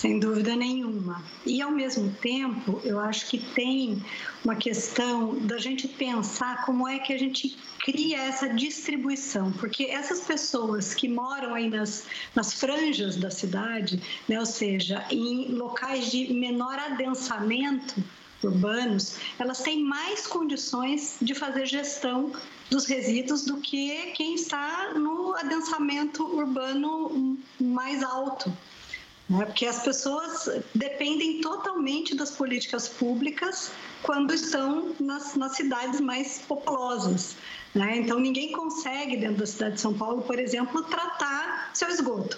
Sem 0.00 0.18
dúvida 0.18 0.56
nenhuma. 0.56 1.22
E, 1.44 1.60
ao 1.60 1.70
mesmo 1.70 2.10
tempo, 2.22 2.80
eu 2.84 2.98
acho 2.98 3.28
que 3.28 3.36
tem 3.36 4.02
uma 4.42 4.56
questão 4.56 5.38
da 5.40 5.58
gente 5.58 5.86
pensar 5.86 6.64
como 6.64 6.88
é 6.88 6.98
que 6.98 7.12
a 7.12 7.18
gente 7.18 7.54
cria 7.80 8.22
essa 8.22 8.48
distribuição, 8.48 9.52
porque 9.52 9.84
essas 9.84 10.20
pessoas 10.20 10.94
que 10.94 11.06
moram 11.06 11.54
aí 11.54 11.68
nas, 11.68 12.06
nas 12.34 12.54
franjas 12.54 13.16
da 13.16 13.30
cidade, 13.30 14.02
né, 14.26 14.38
ou 14.38 14.46
seja, 14.46 15.04
em 15.10 15.52
locais 15.52 16.10
de 16.10 16.32
menor 16.32 16.78
adensamento, 16.78 18.02
urbanos, 18.42 19.16
elas 19.38 19.60
têm 19.60 19.82
mais 19.82 20.26
condições 20.26 21.16
de 21.20 21.34
fazer 21.34 21.66
gestão 21.66 22.32
dos 22.70 22.86
resíduos 22.86 23.44
do 23.44 23.58
que 23.58 24.12
quem 24.12 24.34
está 24.34 24.92
no 24.94 25.34
adensamento 25.36 26.24
urbano 26.24 27.38
mais 27.60 28.02
alto. 28.02 28.52
Né? 29.28 29.44
Porque 29.44 29.66
as 29.66 29.82
pessoas 29.82 30.48
dependem 30.74 31.40
totalmente 31.40 32.16
das 32.16 32.32
políticas 32.32 32.88
públicas 32.88 33.70
quando 34.02 34.34
estão 34.34 34.94
nas, 34.98 35.36
nas 35.36 35.56
cidades 35.56 36.00
mais 36.00 36.40
populosas. 36.40 37.36
Né? 37.74 37.98
Então, 37.98 38.18
ninguém 38.18 38.50
consegue, 38.50 39.16
dentro 39.16 39.38
da 39.38 39.46
cidade 39.46 39.74
de 39.74 39.80
São 39.80 39.94
Paulo, 39.94 40.22
por 40.22 40.38
exemplo, 40.38 40.82
tratar 40.82 41.70
seu 41.72 41.88
esgoto. 41.88 42.36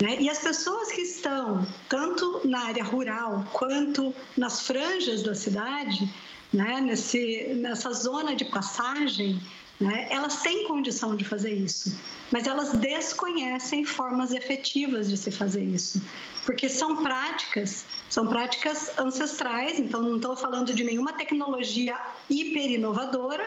Né? 0.00 0.20
E 0.20 0.28
as 0.28 0.38
pessoas 0.38 0.92
que 0.92 1.00
estão 1.00 1.66
tanto 1.88 2.42
na 2.44 2.66
área 2.66 2.84
rural 2.84 3.44
quanto 3.52 4.14
nas 4.36 4.60
franjas 4.66 5.22
da 5.22 5.34
cidade, 5.34 6.12
né? 6.52 6.80
Nesse, 6.80 7.54
nessa 7.54 7.92
zona 7.92 8.34
de 8.36 8.44
passagem, 8.44 9.40
né? 9.80 10.06
elas 10.10 10.42
têm 10.42 10.66
condição 10.66 11.16
de 11.16 11.24
fazer 11.24 11.52
isso, 11.52 11.98
mas 12.30 12.46
elas 12.46 12.72
desconhecem 12.72 13.84
formas 13.84 14.32
efetivas 14.32 15.08
de 15.08 15.16
se 15.16 15.30
fazer 15.30 15.62
isso, 15.62 16.00
porque 16.44 16.68
são 16.68 17.02
práticas, 17.02 17.84
são 18.08 18.26
práticas 18.26 18.98
ancestrais, 18.98 19.78
então 19.78 20.02
não 20.02 20.16
estou 20.16 20.36
falando 20.36 20.72
de 20.72 20.82
nenhuma 20.82 21.12
tecnologia 21.12 21.98
hiper 22.30 22.70
inovadora, 22.70 23.44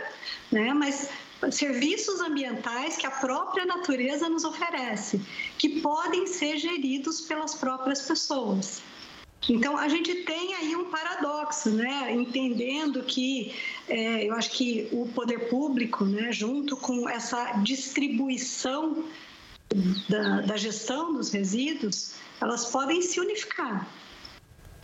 né? 0.51 0.73
mas 0.73 1.09
serviços 1.51 2.19
ambientais 2.19 2.97
que 2.97 3.05
a 3.05 3.11
própria 3.11 3.65
natureza 3.65 4.27
nos 4.27 4.43
oferece, 4.43 5.21
que 5.57 5.81
podem 5.81 6.27
ser 6.27 6.57
geridos 6.57 7.21
pelas 7.21 7.55
próprias 7.55 8.01
pessoas. 8.01 8.81
Então, 9.47 9.77
a 9.77 9.87
gente 9.87 10.13
tem 10.23 10.53
aí 10.55 10.75
um 10.75 10.85
paradoxo, 10.85 11.69
né? 11.69 12.13
entendendo 12.13 13.03
que 13.03 13.55
é, 13.87 14.25
eu 14.25 14.33
acho 14.33 14.51
que 14.51 14.89
o 14.91 15.07
poder 15.07 15.49
público, 15.49 16.03
né, 16.05 16.31
junto 16.31 16.75
com 16.75 17.07
essa 17.07 17.53
distribuição 17.63 19.05
da, 20.09 20.41
da 20.41 20.57
gestão 20.57 21.13
dos 21.13 21.31
resíduos, 21.31 22.15
elas 22.41 22.65
podem 22.65 23.01
se 23.01 23.19
unificar. 23.19 23.87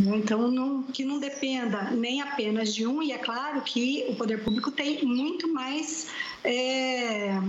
Então, 0.02 0.50
não, 0.50 0.84
que 0.84 1.06
não 1.06 1.20
dependa 1.20 1.92
nem 1.92 2.22
apenas 2.22 2.74
de 2.74 2.86
um, 2.86 3.02
e 3.02 3.12
é 3.12 3.18
claro 3.18 3.62
que 3.62 4.06
o 4.10 4.16
poder 4.16 4.44
público 4.44 4.72
tem 4.72 5.04
muito 5.06 5.52
mais. 5.54 6.08
É, 6.44 7.40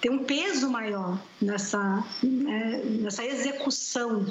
tem 0.00 0.10
um 0.10 0.24
peso 0.24 0.68
maior 0.68 1.20
nessa, 1.40 2.04
né, 2.22 2.82
nessa 2.84 3.24
execução 3.24 4.26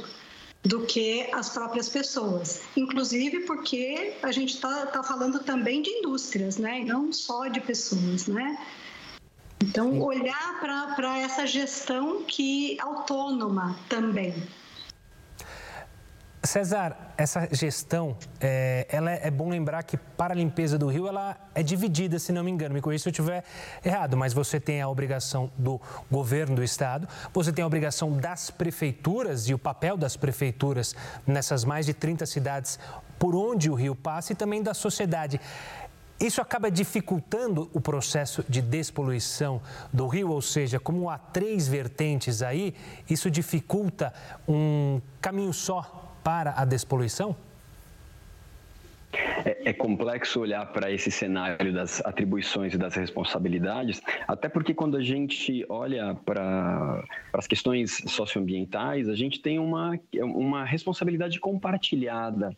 do 0.64 0.86
que 0.86 1.28
as 1.34 1.50
próprias 1.50 1.90
pessoas. 1.90 2.62
Inclusive 2.76 3.42
porque 3.42 4.14
a 4.22 4.32
gente 4.32 4.56
está 4.56 4.86
tá 4.88 5.04
falando 5.04 5.40
também 5.40 5.82
de 5.82 5.90
indústrias, 5.90 6.58
né? 6.58 6.82
E 6.82 6.86
não 6.86 7.12
só 7.14 7.48
de 7.48 7.62
pessoas, 7.62 8.28
né? 8.28 8.58
Então, 9.64 10.02
olhar 10.02 10.60
para 10.60 11.20
essa 11.20 11.46
gestão 11.46 12.24
que 12.24 12.78
autônoma 12.80 13.78
também. 13.88 14.34
César, 16.44 16.98
essa 17.18 17.48
gestão, 17.52 18.18
é, 18.40 18.88
ela 18.90 19.12
é, 19.12 19.28
é, 19.28 19.32
bom 19.32 19.48
lembrar 19.48 19.84
que 19.84 19.96
para 19.96 20.34
a 20.34 20.36
limpeza 20.36 20.76
do 20.76 20.88
rio 20.88 21.08
ela 21.08 21.38
é 21.54 21.62
dividida, 21.62 22.18
se 22.18 22.32
não 22.32 22.44
me 22.44 22.50
engano. 22.50 22.74
Me 22.74 22.82
corrija 22.82 23.04
se 23.04 23.10
eu 23.10 23.12
estiver 23.12 23.44
errado, 23.86 24.18
mas 24.18 24.34
você 24.34 24.60
tem 24.60 24.82
a 24.82 24.90
obrigação 24.90 25.52
do 25.56 25.80
governo 26.10 26.56
do 26.56 26.64
estado, 26.64 27.08
você 27.32 27.54
tem 27.54 27.62
a 27.62 27.68
obrigação 27.68 28.18
das 28.18 28.50
prefeituras 28.50 29.48
e 29.50 29.54
o 29.54 29.60
papel 29.60 29.96
das 29.96 30.18
prefeituras 30.18 30.96
nessas 31.28 31.64
mais 31.64 31.86
de 31.86 31.94
30 31.94 32.26
cidades 32.26 32.80
por 33.20 33.36
onde 33.36 33.70
o 33.70 33.76
rio 33.76 33.94
passa 33.94 34.34
e 34.34 34.36
também 34.36 34.64
da 34.64 34.74
sociedade. 34.74 35.40
isso 36.20 36.42
acaba 36.42 36.72
dificultando 36.72 37.70
o 37.72 37.80
processo 37.80 38.44
de 38.50 38.64
despoluição 38.64 39.62
do 39.94 40.08
rio, 40.08 40.32
ou 40.32 40.42
seja, 40.42 40.80
como 40.80 41.08
há 41.08 41.20
três 41.20 41.68
vertentes 41.68 42.42
aí, 42.42 42.74
isso 43.08 43.30
dificulta 43.30 44.12
um 44.48 45.00
caminho 45.22 45.54
só 45.54 46.11
para 46.24 46.54
a 46.58 46.66
despoluição? 46.66 47.36
É, 49.44 49.70
é, 49.70 49.74
complexo 49.74 50.40
olhar 50.40 50.66
para 50.72 50.90
esse 50.90 51.12
cenário 51.12 51.74
das 51.74 52.00
atribuições 52.06 52.74
e 52.74 52.78
das 52.78 52.96
responsabilidades, 52.96 54.02
até 54.28 54.48
porque 54.48 54.74
quando 54.74 54.96
a 54.96 55.02
gente 55.02 55.66
olha 55.68 56.16
para 56.26 57.04
as 57.34 57.46
questões 57.46 58.02
socioambientais, 58.08 59.10
a 59.10 59.16
gente 59.16 59.42
tem 59.42 59.60
uma, 59.60 60.00
uma 60.22 60.64
responsabilidade 60.64 61.40
compartilhada 61.40 62.56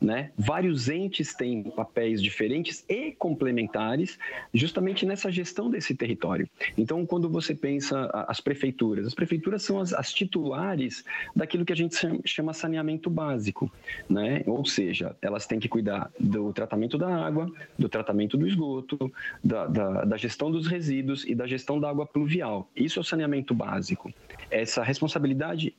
né? 0.00 0.30
Vários 0.36 0.88
entes 0.88 1.34
têm 1.34 1.62
papéis 1.62 2.22
diferentes 2.22 2.84
e 2.88 3.12
complementares 3.12 4.18
justamente 4.52 5.04
nessa 5.06 5.30
gestão 5.30 5.70
desse 5.70 5.94
território. 5.94 6.48
Então, 6.76 7.04
quando 7.06 7.28
você 7.28 7.54
pensa 7.54 8.10
as 8.28 8.40
prefeituras, 8.40 9.06
as 9.06 9.14
prefeituras 9.14 9.62
são 9.62 9.80
as, 9.80 9.92
as 9.92 10.12
titulares 10.12 11.04
daquilo 11.34 11.64
que 11.64 11.72
a 11.72 11.76
gente 11.76 11.96
chama 12.24 12.52
saneamento 12.52 13.10
básico, 13.10 13.70
né? 14.08 14.42
ou 14.46 14.64
seja, 14.64 15.16
elas 15.20 15.46
têm 15.46 15.58
que 15.58 15.68
cuidar 15.68 16.10
do 16.18 16.52
tratamento 16.52 16.98
da 16.98 17.08
água, 17.08 17.50
do 17.78 17.88
tratamento 17.88 18.36
do 18.36 18.46
esgoto, 18.46 19.12
da, 19.42 19.66
da, 19.66 20.04
da 20.04 20.16
gestão 20.16 20.50
dos 20.50 20.66
resíduos 20.66 21.24
e 21.26 21.34
da 21.34 21.46
gestão 21.46 21.80
da 21.80 21.88
água 21.88 22.06
pluvial. 22.06 22.68
Isso 22.74 22.98
é 22.98 23.02
o 23.02 23.04
saneamento 23.04 23.54
básico. 23.54 24.12
Essa 24.50 24.82
responsabilidade 24.82 25.74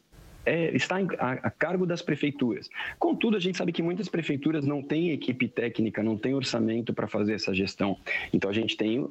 é, 0.48 0.74
está 0.74 0.96
a, 1.20 1.32
a, 1.34 1.51
cargo 1.51 1.86
das 1.86 2.01
prefeituras. 2.01 2.70
Contudo, 2.98 3.36
a 3.36 3.39
gente 3.39 3.58
sabe 3.58 3.74
que 3.74 3.84
muitas 3.84 4.08
prefeituras 4.08 4.66
não 4.66 4.82
têm 4.82 5.12
equipe 5.12 5.46
técnica, 5.50 6.01
não 6.01 6.18
têm 6.18 6.34
orçamento 6.34 6.94
para 6.94 7.06
fazer 7.06 7.34
essa 7.34 7.54
gestão. 7.54 7.98
Então, 8.32 8.50
a 8.50 8.54
gente 8.54 8.77
tem 8.77 9.06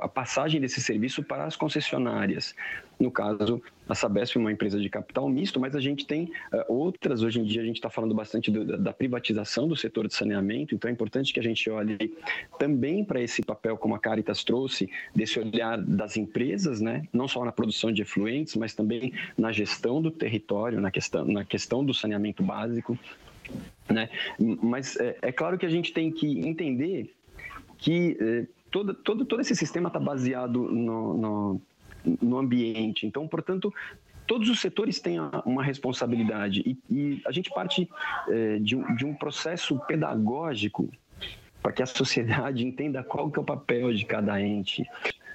a 0.00 0.08
passagem 0.08 0.58
desse 0.58 0.80
serviço 0.80 1.22
para 1.22 1.44
as 1.44 1.54
concessionárias. 1.54 2.54
No 2.98 3.10
caso, 3.12 3.62
a 3.88 3.94
Sabesp 3.94 4.36
é 4.36 4.40
uma 4.40 4.50
empresa 4.50 4.80
de 4.80 4.88
capital 4.88 5.28
misto, 5.28 5.60
mas 5.60 5.76
a 5.76 5.80
gente 5.80 6.04
tem 6.04 6.24
uh, 6.52 6.64
outras. 6.68 7.22
Hoje 7.22 7.38
em 7.40 7.44
dia, 7.44 7.62
a 7.62 7.64
gente 7.64 7.76
está 7.76 7.88
falando 7.88 8.12
bastante 8.14 8.50
do, 8.50 8.76
da 8.76 8.92
privatização 8.92 9.68
do 9.68 9.76
setor 9.76 10.08
de 10.08 10.14
saneamento, 10.14 10.74
então 10.74 10.88
é 10.88 10.92
importante 10.92 11.32
que 11.32 11.38
a 11.38 11.42
gente 11.42 11.70
olhe 11.70 12.12
também 12.58 13.04
para 13.04 13.20
esse 13.20 13.40
papel, 13.42 13.76
como 13.76 13.94
a 13.94 13.98
Caritas 14.00 14.42
trouxe, 14.42 14.90
desse 15.14 15.38
olhar 15.38 15.78
das 15.78 16.16
empresas, 16.16 16.80
né? 16.80 17.06
não 17.12 17.28
só 17.28 17.44
na 17.44 17.52
produção 17.52 17.92
de 17.92 18.02
efluentes, 18.02 18.56
mas 18.56 18.74
também 18.74 19.12
na 19.36 19.52
gestão 19.52 20.02
do 20.02 20.10
território, 20.10 20.80
na 20.80 20.90
questão, 20.90 21.24
na 21.24 21.44
questão 21.44 21.84
do 21.84 21.94
saneamento 21.94 22.42
básico. 22.42 22.98
Né? 23.88 24.10
Mas 24.38 24.96
é, 24.96 25.16
é 25.22 25.32
claro 25.32 25.56
que 25.56 25.64
a 25.64 25.70
gente 25.70 25.92
tem 25.92 26.10
que 26.10 26.26
entender 26.40 27.14
que 27.78 28.16
eh, 28.20 28.46
todo, 28.70 28.92
todo, 28.92 29.24
todo 29.24 29.40
esse 29.40 29.54
sistema 29.54 29.88
está 29.88 30.00
baseado 30.00 30.60
no, 30.64 31.16
no, 31.16 31.60
no, 32.04 32.38
ambiente. 32.38 33.06
Então, 33.06 33.26
portanto, 33.26 33.72
todos 34.26 34.48
os 34.48 34.60
setores 34.60 35.00
têm 35.00 35.18
uma 35.44 35.62
responsabilidade 35.62 36.62
e, 36.64 36.78
e 36.90 37.22
a 37.26 37.32
gente 37.32 37.50
parte 37.50 37.88
é, 38.28 38.58
de, 38.58 38.76
um, 38.76 38.94
de 38.94 39.06
um 39.06 39.14
processo 39.14 39.78
pedagógico 39.86 40.88
para 41.62 41.72
que 41.72 41.82
a 41.82 41.86
sociedade 41.86 42.64
entenda 42.66 43.02
qual 43.02 43.30
que 43.30 43.38
é 43.38 43.42
o 43.42 43.44
papel 43.44 43.92
de 43.92 44.04
cada 44.04 44.40
ente. 44.40 44.88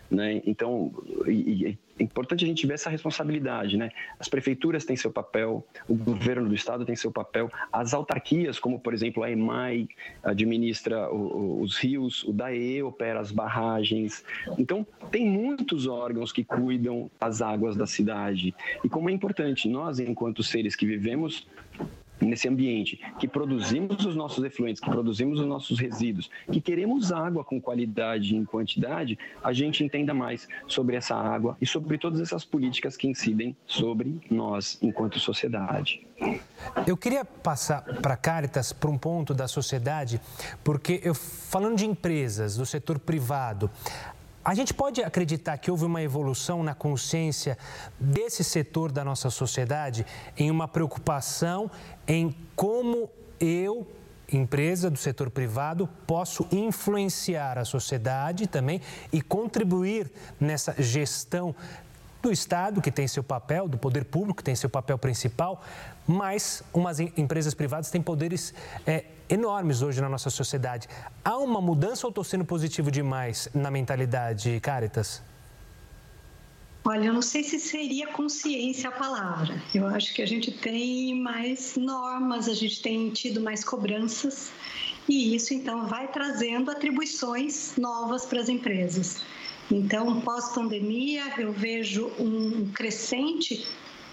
Né? 0.09 0.41
Então, 0.45 0.93
e, 1.27 1.77
é 1.99 2.03
importante 2.03 2.43
a 2.43 2.47
gente 2.47 2.65
ver 2.65 2.73
essa 2.73 2.89
responsabilidade. 2.89 3.77
Né? 3.77 3.91
As 4.19 4.27
prefeituras 4.27 4.85
têm 4.85 4.95
seu 4.95 5.11
papel, 5.11 5.65
o 5.87 5.95
governo 5.95 6.47
do 6.47 6.55
estado 6.55 6.85
tem 6.85 6.95
seu 6.95 7.11
papel, 7.11 7.51
as 7.71 7.93
autarquias, 7.93 8.59
como 8.59 8.79
por 8.79 8.93
exemplo 8.93 9.23
a 9.23 9.31
EMAI, 9.31 9.87
administra 10.23 11.11
os 11.13 11.77
rios, 11.77 12.23
o 12.23 12.33
DAE 12.33 12.81
opera 12.83 13.19
as 13.19 13.31
barragens. 13.31 14.23
Então, 14.57 14.85
tem 15.11 15.25
muitos 15.25 15.87
órgãos 15.87 16.31
que 16.31 16.43
cuidam 16.43 17.09
das 17.19 17.41
águas 17.41 17.75
da 17.75 17.85
cidade. 17.85 18.53
E 18.83 18.89
como 18.89 19.09
é 19.09 19.13
importante, 19.13 19.69
nós, 19.69 19.99
enquanto 19.99 20.43
seres 20.43 20.75
que 20.75 20.85
vivemos 20.85 21.47
nesse 22.21 22.47
ambiente, 22.47 22.99
que 23.19 23.27
produzimos 23.27 24.05
os 24.05 24.15
nossos 24.15 24.43
efluentes, 24.43 24.81
que 24.81 24.89
produzimos 24.89 25.39
os 25.39 25.45
nossos 25.45 25.79
resíduos, 25.79 26.29
que 26.51 26.61
queremos 26.61 27.11
água 27.11 27.43
com 27.43 27.59
qualidade 27.61 28.33
e 28.33 28.37
em 28.37 28.45
quantidade, 28.45 29.17
a 29.43 29.51
gente 29.53 29.83
entenda 29.83 30.13
mais 30.13 30.47
sobre 30.67 30.95
essa 30.95 31.15
água 31.15 31.57
e 31.61 31.65
sobre 31.65 31.97
todas 31.97 32.19
essas 32.19 32.45
políticas 32.45 32.95
que 32.95 33.07
incidem 33.07 33.55
sobre 33.65 34.21
nós 34.29 34.77
enquanto 34.81 35.19
sociedade. 35.19 36.05
Eu 36.87 36.95
queria 36.95 37.25
passar 37.25 37.83
para 38.01 38.15
Caritas 38.15 38.71
para 38.71 38.89
um 38.89 38.97
ponto 38.97 39.33
da 39.33 39.47
sociedade, 39.47 40.21
porque 40.63 41.01
eu 41.03 41.13
falando 41.13 41.75
de 41.75 41.85
empresas, 41.85 42.55
do 42.55 42.65
setor 42.65 42.99
privado, 42.99 43.69
a 44.43 44.53
gente 44.53 44.73
pode 44.73 45.01
acreditar 45.01 45.57
que 45.57 45.71
houve 45.71 45.85
uma 45.85 46.01
evolução 46.01 46.63
na 46.63 46.75
consciência 46.75 47.57
desse 47.99 48.43
setor 48.43 48.91
da 48.91 49.03
nossa 49.03 49.29
sociedade 49.29 50.05
em 50.37 50.51
uma 50.51 50.67
preocupação 50.67 51.71
em 52.05 52.35
como 52.55 53.09
eu, 53.39 53.87
empresa 54.31 54.89
do 54.89 54.97
setor 54.97 55.29
privado, 55.29 55.87
posso 56.05 56.45
influenciar 56.51 57.57
a 57.57 57.63
sociedade 57.63 58.47
também 58.47 58.81
e 59.11 59.21
contribuir 59.21 60.11
nessa 60.39 60.75
gestão 60.77 61.55
do 62.23 62.31
Estado, 62.31 62.81
que 62.81 62.89
tem 62.89 63.05
seu 63.05 63.21
papel, 63.21 63.67
do 63.67 63.77
poder 63.77 64.05
público, 64.05 64.37
que 64.37 64.43
tem 64.43 64.55
seu 64.55 64.69
papel 64.69 64.97
principal, 64.97 65.61
mas 66.07 66.63
umas 66.73 66.99
empresas 66.99 67.53
privadas 67.53 67.91
têm 67.91 68.01
poderes 68.01 68.53
é, 68.87 69.03
enormes 69.29 69.81
hoje 69.81 69.99
na 69.99 70.07
nossa 70.07 70.29
sociedade. 70.29 70.87
Há 71.23 71.37
uma 71.37 71.59
mudança 71.59 72.07
ou 72.07 72.09
estou 72.09 72.23
sendo 72.23 72.45
positivo 72.45 72.89
demais 72.89 73.49
na 73.53 73.69
mentalidade, 73.69 74.57
Caritas? 74.61 75.21
Olha, 76.85 77.07
eu 77.07 77.13
não 77.13 77.21
sei 77.21 77.43
se 77.43 77.59
seria 77.59 78.07
consciência 78.07 78.89
a 78.89 78.91
palavra. 78.91 79.61
Eu 79.75 79.87
acho 79.87 80.13
que 80.13 80.21
a 80.21 80.25
gente 80.25 80.51
tem 80.51 81.21
mais 81.21 81.75
normas, 81.75 82.47
a 82.47 82.53
gente 82.53 82.81
tem 82.81 83.09
tido 83.09 83.41
mais 83.41 83.63
cobranças 83.63 84.51
e 85.07 85.35
isso 85.35 85.53
então 85.53 85.87
vai 85.87 86.07
trazendo 86.07 86.71
atribuições 86.71 87.75
novas 87.77 88.25
para 88.25 88.39
as 88.39 88.47
empresas. 88.47 89.21
Então, 89.71 90.19
pós-pandemia, 90.21 91.33
eu 91.37 91.51
vejo 91.51 92.07
um 92.19 92.69
crescente 92.73 93.65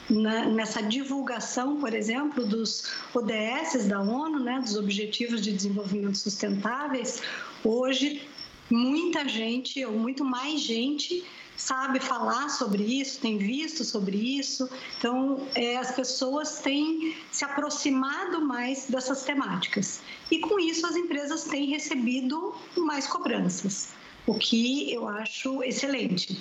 na, 0.09 0.47
nessa 0.47 0.83
divulgação, 0.83 1.81
por 1.81 1.93
exemplo, 1.95 2.47
dos 2.47 2.85
ODS 3.15 3.87
da 3.87 4.01
ONU, 4.01 4.39
né, 4.41 4.61
dos 4.61 4.77
Objetivos 4.77 5.41
de 5.41 5.53
Desenvolvimento 5.53 6.19
Sustentáveis. 6.19 7.23
Hoje, 7.65 8.23
muita 8.71 9.29
gente, 9.29 9.85
ou 9.85 9.93
muito 9.93 10.25
mais 10.25 10.61
gente, 10.61 11.25
sabe 11.57 12.01
falar 12.01 12.49
sobre 12.49 12.83
isso, 12.83 13.21
tem 13.21 13.37
visto 13.37 13.85
sobre 13.85 14.17
isso. 14.17 14.69
Então, 14.99 15.47
é, 15.55 15.77
as 15.77 15.93
pessoas 15.93 16.61
têm 16.61 17.17
se 17.31 17.45
aproximado 17.45 18.41
mais 18.41 18.87
dessas 18.89 19.23
temáticas. 19.25 20.01
E 20.31 20.39
com 20.39 20.59
isso, 20.59 20.87
as 20.87 20.97
empresas 20.97 21.45
têm 21.45 21.67
recebido 21.67 22.55
mais 22.77 23.07
cobranças 23.07 24.00
o 24.31 24.35
que 24.39 24.93
eu 24.93 25.09
acho 25.09 25.61
excelente. 25.65 26.39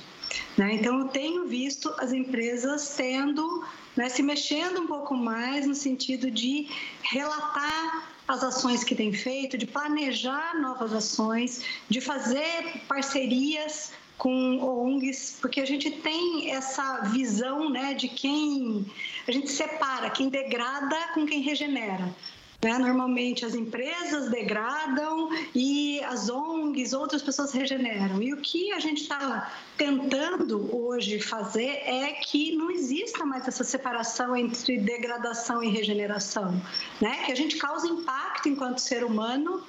Né? 0.56 0.76
Então, 0.76 1.00
eu 1.00 1.08
tenho 1.08 1.48
visto 1.48 1.92
as 1.98 2.14
empresas 2.14 2.94
tendo, 2.96 3.66
né, 3.96 4.08
se 4.10 4.22
mexendo 4.22 4.82
um 4.82 4.88
pouco 4.88 5.16
mais 5.16 5.66
no 5.66 5.74
sentido 5.74 6.30
de 6.30 6.68
relatar 7.02 8.08
as 8.28 8.44
ações 8.44 8.84
que 8.84 8.94
têm 8.94 9.12
feito, 9.12 9.58
de 9.58 9.66
planejar 9.66 10.62
novas 10.62 10.94
ações, 10.94 11.66
de 11.90 12.00
fazer 12.00 12.84
parcerias 12.88 13.92
com 14.20 14.60
ONGs, 14.60 15.38
porque 15.42 15.60
a 15.60 15.66
gente 15.66 15.90
tem 15.90 16.52
essa 16.52 17.02
visão 17.06 17.72
né, 17.72 17.96
de 17.96 18.08
quem 18.08 18.86
a 19.28 19.32
gente 19.32 19.50
separa, 19.50 20.12
quem 20.12 20.30
degrada 20.30 20.96
com 21.16 21.26
quem 21.26 21.42
regenera. 21.42 22.14
Né? 22.62 22.78
Normalmente 22.78 23.46
as 23.46 23.56
empresas 23.56 24.30
degradam 24.30 25.30
e 25.56 26.02
as 26.04 26.30
ONGs, 26.30 26.94
outras 26.94 27.22
pessoas 27.22 27.54
regeneram. 27.54 28.22
E 28.22 28.34
o 28.34 28.38
que 28.38 28.72
a 28.74 28.80
gente 28.80 29.02
está 29.04 29.54
tentando 29.78 30.76
hoje 30.76 31.20
fazer 31.20 31.70
é 31.86 32.12
que 32.14 32.56
não 32.56 32.70
exista 32.70 33.26
mais 33.26 33.48
essa 33.48 33.64
separação 33.64 34.36
entre 34.36 34.78
degradação 34.78 35.64
e 35.64 35.70
regeneração, 35.70 36.62
né? 37.00 37.24
Que 37.26 37.32
a 37.32 37.36
gente 37.36 37.56
causa 37.56 37.88
impacto 37.88 38.50
enquanto 38.50 38.80
ser 38.80 39.06
humano 39.06 39.64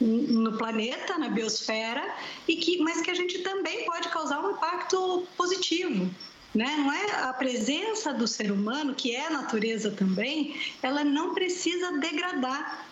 no 0.00 0.56
planeta, 0.58 1.18
na 1.18 1.28
biosfera, 1.28 2.14
e 2.46 2.56
que, 2.56 2.78
mas 2.78 3.00
que 3.00 3.10
a 3.10 3.14
gente 3.14 3.38
também 3.38 3.84
pode 3.86 4.08
causar 4.10 4.44
um 4.44 4.50
impacto 4.50 5.26
positivo. 5.36 6.10
Né? 6.56 6.74
Não 6.78 6.90
é 6.90 7.28
a 7.28 7.34
presença 7.34 8.14
do 8.14 8.26
ser 8.26 8.50
humano, 8.50 8.94
que 8.94 9.14
é 9.14 9.28
natureza 9.28 9.90
também, 9.90 10.56
ela 10.82 11.04
não 11.04 11.34
precisa 11.34 11.98
degradar 11.98 12.86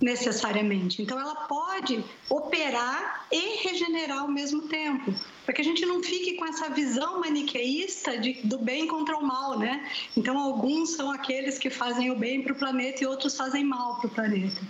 necessariamente. 0.00 1.02
Então, 1.02 1.20
ela 1.20 1.34
pode 1.34 2.02
operar 2.30 3.26
e 3.30 3.62
regenerar 3.62 4.20
ao 4.20 4.28
mesmo 4.28 4.62
tempo. 4.62 5.14
para 5.44 5.54
que 5.54 5.60
a 5.60 5.64
gente 5.64 5.84
não 5.84 6.02
fique 6.02 6.36
com 6.36 6.46
essa 6.46 6.70
visão 6.70 7.20
maniqueísta 7.20 8.16
de, 8.16 8.34
do 8.44 8.58
bem 8.58 8.86
contra 8.86 9.16
o 9.16 9.22
mal, 9.22 9.58
né? 9.58 9.84
Então, 10.16 10.38
alguns 10.38 10.90
são 10.90 11.10
aqueles 11.10 11.58
que 11.58 11.68
fazem 11.68 12.10
o 12.10 12.16
bem 12.16 12.42
para 12.42 12.52
o 12.52 12.56
planeta 12.56 13.04
e 13.04 13.06
outros 13.06 13.36
fazem 13.36 13.64
mal 13.64 13.96
para 13.96 14.06
o 14.06 14.10
planeta. 14.10 14.60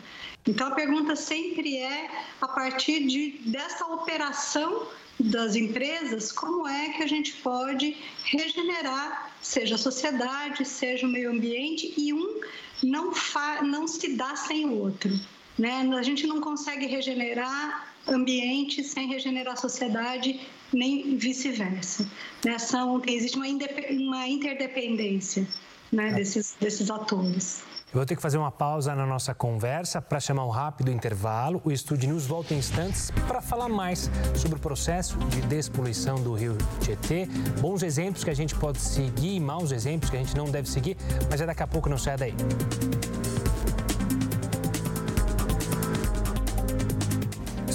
Então, 0.46 0.68
a 0.68 0.70
pergunta 0.72 1.14
sempre 1.14 1.76
é, 1.76 2.10
a 2.40 2.48
partir 2.48 3.06
de, 3.06 3.40
dessa 3.50 3.86
operação 3.86 4.88
das 5.18 5.54
empresas, 5.54 6.32
como 6.32 6.66
é 6.66 6.90
que 6.90 7.02
a 7.02 7.06
gente 7.06 7.34
pode 7.34 7.96
regenerar, 8.24 9.34
seja 9.42 9.74
a 9.74 9.78
sociedade, 9.78 10.64
seja 10.64 11.06
o 11.06 11.10
meio 11.10 11.30
ambiente, 11.30 11.92
e 11.96 12.12
um 12.12 12.40
não, 12.82 13.12
fa, 13.12 13.62
não 13.62 13.86
se 13.86 14.16
dá 14.16 14.34
sem 14.34 14.64
o 14.64 14.78
outro. 14.78 15.10
Né? 15.58 15.86
A 15.94 16.02
gente 16.02 16.26
não 16.26 16.40
consegue 16.40 16.86
regenerar 16.86 17.92
ambiente 18.08 18.82
sem 18.82 19.08
regenerar 19.08 19.54
a 19.54 19.56
sociedade, 19.56 20.40
nem 20.72 21.16
vice-versa. 21.16 22.10
Né? 22.44 22.58
São, 22.58 23.02
existe 23.06 23.36
uma, 23.36 23.46
uma 23.46 24.26
interdependência 24.26 25.46
né? 25.92 26.10
É. 26.10 26.14
desses, 26.14 26.56
desses 26.58 26.90
atores. 26.90 27.62
Eu 27.92 27.96
vou 27.96 28.06
ter 28.06 28.14
que 28.14 28.22
fazer 28.22 28.38
uma 28.38 28.52
pausa 28.52 28.94
na 28.94 29.04
nossa 29.04 29.34
conversa 29.34 30.00
para 30.00 30.20
chamar 30.20 30.46
um 30.46 30.48
rápido 30.48 30.92
intervalo. 30.92 31.60
O 31.64 31.72
Estúdio 31.72 32.08
News 32.08 32.24
volta 32.24 32.54
em 32.54 32.58
instantes 32.58 33.10
para 33.26 33.40
falar 33.40 33.68
mais 33.68 34.08
sobre 34.36 34.58
o 34.58 34.60
processo 34.60 35.18
de 35.26 35.40
despoluição 35.42 36.14
do 36.22 36.32
rio 36.32 36.56
Tietê, 36.80 37.26
bons 37.60 37.82
exemplos 37.82 38.22
que 38.22 38.30
a 38.30 38.34
gente 38.34 38.54
pode 38.54 38.78
seguir 38.78 39.34
e 39.34 39.40
maus 39.40 39.72
exemplos 39.72 40.08
que 40.08 40.16
a 40.16 40.20
gente 40.20 40.36
não 40.36 40.44
deve 40.44 40.68
seguir, 40.68 40.96
mas 41.28 41.40
é 41.40 41.46
daqui 41.46 41.64
a 41.64 41.66
pouco, 41.66 41.88
não 41.88 41.98
sai 41.98 42.16
daí. 42.16 42.34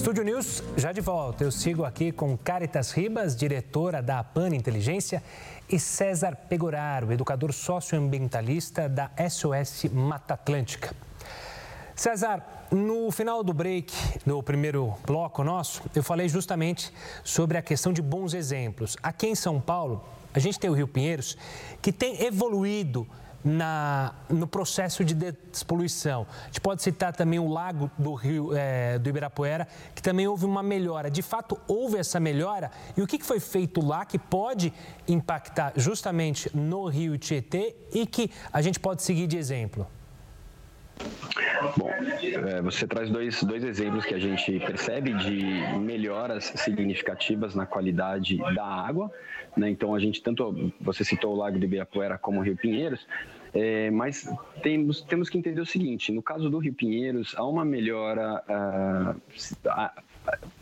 Estúdio 0.06 0.24
News 0.24 0.62
já 0.78 0.92
de 0.92 1.02
volta. 1.02 1.44
Eu 1.44 1.52
sigo 1.52 1.84
aqui 1.84 2.12
com 2.12 2.38
Caritas 2.38 2.92
Ribas, 2.92 3.36
diretora 3.36 4.04
da 4.04 4.20
APAN 4.20 4.50
Inteligência, 4.56 5.24
e 5.68 5.80
César 5.80 6.36
Pegoraro, 6.48 7.12
educador 7.12 7.52
socioambientalista 7.52 8.88
da 8.88 9.10
SOS 9.28 9.86
Mata 9.92 10.36
Atlântica. 10.36 10.96
César, 11.96 12.46
no 12.70 13.10
final 13.10 13.44
do 13.44 13.52
break, 13.52 13.92
no 14.28 14.44
primeiro 14.44 14.94
bloco 15.08 15.44
nosso, 15.44 15.82
eu 15.96 16.04
falei 16.04 16.30
justamente 16.30 16.94
sobre 17.24 17.58
a 17.58 17.62
questão 17.64 17.92
de 17.92 18.04
bons 18.04 18.36
exemplos. 18.36 18.96
Aqui 19.02 19.26
em 19.26 19.34
São 19.34 19.60
Paulo, 19.60 20.06
a 20.36 20.38
gente 20.38 20.60
tem 20.60 20.70
o 20.70 20.74
Rio 20.74 20.88
Pinheiros, 20.88 21.36
que 21.82 21.92
tem 21.92 22.24
evoluído 22.24 23.08
na, 23.46 24.16
no 24.28 24.48
processo 24.48 25.06
de 25.06 25.14
despoluição. 25.14 26.26
A 26.42 26.46
gente 26.48 26.62
pode 26.62 26.82
citar 26.82 27.14
também 27.14 27.38
o 27.38 27.48
lago 27.48 27.92
do 27.96 28.16
Rio 28.16 28.50
é, 28.56 28.98
do 28.98 29.08
Ibirapuera, 29.08 29.68
que 29.94 30.02
também 30.02 30.28
houve 30.28 30.46
uma 30.46 30.64
melhora. 30.64 31.12
De 31.12 31.22
fato, 31.22 31.60
houve 31.68 31.98
essa 31.98 32.20
melhora. 32.20 32.72
E 32.98 33.02
o 33.04 33.08
que 33.08 33.24
foi 33.24 33.40
feito 33.40 33.86
lá 33.86 34.04
que 34.04 34.18
pode 34.18 34.74
impactar 35.08 35.74
justamente 35.76 36.50
no 36.58 36.88
Rio 36.88 37.18
Tietê 37.20 37.76
e 37.94 38.08
que 38.08 38.32
a 38.52 38.62
gente 38.62 38.80
pode 38.80 39.04
seguir 39.04 39.28
de 39.28 39.38
exemplo? 39.38 39.88
Bom, 41.78 41.90
é, 41.90 42.62
você 42.62 42.88
traz 42.88 43.10
dois, 43.10 43.44
dois 43.44 43.64
exemplos 43.64 44.06
que 44.06 44.14
a 44.14 44.20
gente 44.20 44.60
percebe 44.60 45.14
de 45.14 45.78
melhoras 45.78 46.46
significativas 46.56 47.54
na 47.54 47.66
qualidade 47.66 48.38
da 48.38 48.66
água. 48.66 49.12
Né? 49.58 49.70
Então, 49.70 49.94
a 49.94 50.00
gente, 50.00 50.22
tanto 50.22 50.72
você 50.80 51.04
citou 51.04 51.34
o 51.34 51.38
Lago 51.38 51.58
do 51.58 51.66
Ibirapuera 51.66 52.18
como 52.18 52.40
o 52.40 52.44
Rio 52.44 52.56
Pinheiros, 52.56 53.06
é, 53.56 53.90
mas 53.90 54.30
temos, 54.62 55.02
temos 55.02 55.30
que 55.30 55.38
entender 55.38 55.62
o 55.62 55.66
seguinte: 55.66 56.12
no 56.12 56.22
caso 56.22 56.50
do 56.50 56.58
Rio 56.58 56.74
Pinheiros, 56.74 57.34
há 57.38 57.48
uma 57.48 57.64
melhora. 57.64 58.44
Uh, 58.50 59.22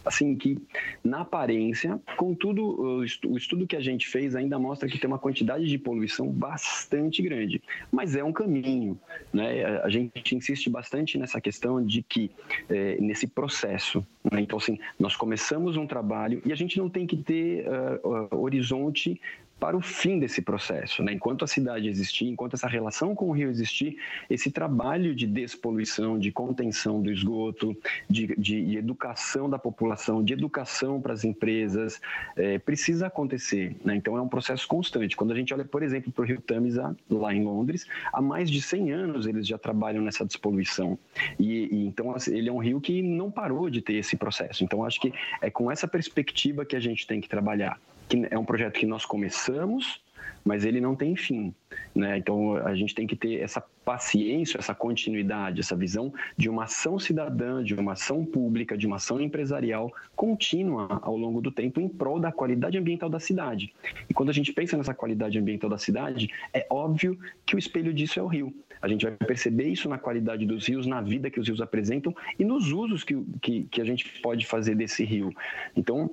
assim 0.06 0.36
que 0.36 0.62
na 1.02 1.22
aparência, 1.22 2.00
contudo, 2.18 3.02
o 3.26 3.38
estudo 3.38 3.66
que 3.66 3.78
a 3.78 3.80
gente 3.80 4.08
fez 4.08 4.36
ainda 4.36 4.60
mostra 4.60 4.90
que 4.90 4.98
tem 4.98 5.08
uma 5.08 5.18
quantidade 5.18 5.66
de 5.66 5.78
poluição 5.78 6.28
bastante 6.28 7.22
grande, 7.22 7.62
mas 7.90 8.16
é 8.16 8.24
um 8.24 8.34
caminho, 8.34 9.00
né? 9.32 9.66
A 9.78 9.90
gente 9.90 10.36
insiste 10.36 10.70
bastante 10.70 11.18
nessa 11.18 11.40
questão 11.40 11.84
de 11.84 12.02
que 12.04 12.30
é, 12.70 13.00
nesse 13.00 13.26
processo, 13.26 14.06
né? 14.30 14.42
então 14.42 14.58
assim, 14.58 14.78
nós 15.00 15.16
começamos 15.16 15.78
um 15.78 15.88
trabalho 15.88 16.42
e 16.46 16.52
a 16.52 16.56
gente 16.56 16.78
não 16.78 16.90
tem 16.90 17.08
que 17.08 17.16
ter 17.16 17.66
uh, 17.68 18.36
horizonte 18.38 19.20
para 19.64 19.78
o 19.78 19.82
fim 19.82 20.20
desse 20.20 20.42
processo. 20.42 21.02
Né? 21.02 21.14
Enquanto 21.14 21.46
a 21.46 21.48
cidade 21.48 21.88
existir, 21.88 22.26
enquanto 22.26 22.56
essa 22.56 22.68
relação 22.68 23.16
com 23.16 23.30
o 23.30 23.32
rio 23.32 23.50
existir, 23.50 23.96
esse 24.30 24.52
trabalho 24.52 25.16
de 25.16 25.26
despoluição, 25.26 26.20
de 26.20 26.34
contenção 26.34 27.02
do 27.02 27.10
esgoto, 27.10 27.74
de, 28.10 28.36
de 28.38 28.76
educação 28.76 29.50
da 29.50 29.58
população, 29.58 30.22
de 30.22 30.34
educação 30.34 31.00
para 31.00 31.14
as 31.14 31.24
empresas, 31.24 32.02
é, 32.36 32.60
precisa 32.60 33.08
acontecer. 33.08 33.74
Né? 33.86 33.96
Então, 33.96 34.18
é 34.18 34.22
um 34.22 34.28
processo 34.28 34.68
constante. 34.68 35.16
Quando 35.16 35.32
a 35.32 35.36
gente 35.36 35.54
olha, 35.54 35.64
por 35.64 35.82
exemplo, 35.82 36.12
para 36.12 36.24
o 36.24 36.26
rio 36.26 36.42
Tamisa, 36.42 36.94
lá 37.10 37.34
em 37.34 37.46
Londres, 37.46 37.88
há 38.12 38.22
mais 38.22 38.52
de 38.52 38.62
100 38.62 38.92
anos 38.92 39.28
eles 39.28 39.48
já 39.48 39.58
trabalham 39.58 40.04
nessa 40.04 40.26
despoluição. 40.26 41.00
E, 41.40 41.74
e 41.74 41.88
então, 41.88 42.14
assim, 42.14 42.36
ele 42.36 42.50
é 42.50 42.52
um 42.52 42.58
rio 42.58 42.82
que 42.82 43.02
não 43.02 43.32
parou 43.32 43.70
de 43.70 43.82
ter 43.82 43.94
esse 43.94 44.18
processo. 44.18 44.62
Então, 44.62 44.84
acho 44.84 45.00
que 45.00 45.14
é 45.42 45.50
com 45.50 45.72
essa 45.72 45.88
perspectiva 45.88 46.66
que 46.66 46.76
a 46.76 46.82
gente 46.82 47.08
tem 47.08 47.22
que 47.22 47.30
trabalhar 47.30 47.80
que 48.08 48.28
é 48.30 48.38
um 48.38 48.46
projeto 48.46 48.74
que 48.74 48.86
nós 48.86 49.06
começamos, 49.06 50.02
mas 50.44 50.66
ele 50.66 50.82
não 50.82 50.96
tem 50.96 51.16
fim. 51.16 51.54
Né? 51.96 52.18
Então 52.18 52.56
a 52.58 52.76
gente 52.76 52.94
tem 52.94 53.08
que 53.08 53.16
ter 53.16 53.40
essa 53.40 53.62
paciência, 53.86 54.58
essa 54.58 54.74
continuidade, 54.74 55.60
essa 55.60 55.76
visão 55.76 56.14
de 56.38 56.50
uma 56.50 56.64
ação 56.64 57.00
cidadã, 57.00 57.64
de 57.64 57.74
uma 57.74 57.94
ação 57.94 58.26
pública, 58.26 58.78
de 58.78 58.88
uma 58.88 58.98
ação 58.98 59.22
empresarial 59.22 59.92
contínua 60.16 61.00
ao 61.02 61.18
longo 61.18 61.42
do 61.42 61.52
tempo 61.52 61.80
em 61.80 61.88
prol 61.88 62.20
da 62.20 62.32
qualidade 62.32 62.78
ambiental 62.78 63.10
da 63.10 63.20
cidade. 63.20 63.74
E 64.10 64.14
quando 64.14 64.30
a 64.30 64.34
gente 64.34 64.54
pensa 64.54 64.78
nessa 64.78 64.94
qualidade 64.94 65.38
ambiental 65.38 65.70
da 65.70 65.78
cidade, 65.78 66.30
é 66.54 66.66
óbvio 66.70 67.18
que 67.46 67.56
o 67.56 67.60
espelho 67.60 67.94
disso 67.94 68.20
é 68.20 68.24
o 68.24 68.28
rio. 68.28 68.54
A 68.82 68.88
gente 68.88 69.06
vai 69.06 69.16
perceber 69.16 69.70
isso 69.70 69.88
na 69.88 69.98
qualidade 69.98 70.46
dos 70.46 70.68
rios, 70.68 70.86
na 70.86 71.02
vida 71.02 71.30
que 71.30 71.40
os 71.40 71.48
rios 71.48 71.62
apresentam 71.62 72.14
e 72.38 72.44
nos 72.44 72.70
usos 72.72 73.04
que, 73.06 73.16
que, 73.42 73.64
que 73.64 73.82
a 73.82 73.86
gente 73.86 74.22
pode 74.22 74.46
fazer 74.46 74.76
desse 74.76 75.06
rio. 75.06 75.34
Então, 75.74 76.12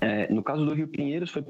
é, 0.00 0.32
no 0.32 0.42
caso 0.42 0.64
do 0.64 0.74
Rio 0.74 0.88
Pinheiros, 0.88 1.30
foi 1.30 1.44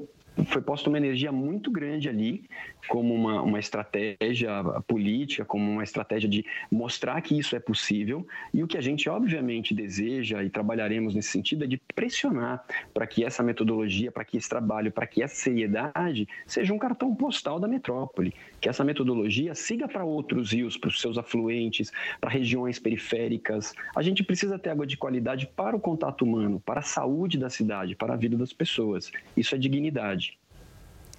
foi 0.45 0.61
posta 0.61 0.89
uma 0.89 0.97
energia 0.97 1.31
muito 1.31 1.71
grande 1.71 2.09
ali, 2.09 2.43
como 2.87 3.13
uma, 3.13 3.41
uma 3.41 3.59
estratégia 3.59 4.63
política, 4.87 5.45
como 5.45 5.69
uma 5.69 5.83
estratégia 5.83 6.29
de 6.29 6.45
mostrar 6.71 7.21
que 7.21 7.37
isso 7.37 7.55
é 7.55 7.59
possível. 7.59 8.25
E 8.53 8.63
o 8.63 8.67
que 8.67 8.77
a 8.77 8.81
gente, 8.81 9.09
obviamente, 9.09 9.73
deseja 9.73 10.43
e 10.43 10.49
trabalharemos 10.49 11.13
nesse 11.13 11.29
sentido 11.29 11.63
é 11.63 11.67
de 11.67 11.77
pressionar 11.95 12.63
para 12.93 13.05
que 13.05 13.23
essa 13.23 13.43
metodologia, 13.43 14.11
para 14.11 14.25
que 14.25 14.37
esse 14.37 14.49
trabalho, 14.49 14.91
para 14.91 15.05
que 15.05 15.21
essa 15.21 15.35
seriedade 15.35 16.27
seja 16.47 16.73
um 16.73 16.77
cartão 16.77 17.13
postal 17.15 17.59
da 17.59 17.67
metrópole, 17.67 18.33
que 18.59 18.69
essa 18.69 18.83
metodologia 18.83 19.53
siga 19.53 19.87
para 19.87 20.03
outros 20.03 20.51
rios, 20.51 20.77
para 20.77 20.89
os 20.89 20.99
seus 20.99 21.17
afluentes, 21.17 21.91
para 22.19 22.29
regiões 22.29 22.79
periféricas. 22.79 23.73
A 23.95 24.01
gente 24.01 24.23
precisa 24.23 24.57
ter 24.57 24.69
água 24.69 24.87
de 24.87 24.97
qualidade 24.97 25.47
para 25.47 25.75
o 25.75 25.79
contato 25.79 26.23
humano, 26.23 26.61
para 26.65 26.79
a 26.79 26.83
saúde 26.83 27.37
da 27.37 27.49
cidade, 27.49 27.95
para 27.95 28.13
a 28.13 28.17
vida 28.17 28.37
das 28.37 28.53
pessoas. 28.53 29.11
Isso 29.35 29.53
é 29.53 29.57
dignidade. 29.57 30.28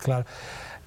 Claro. 0.03 0.25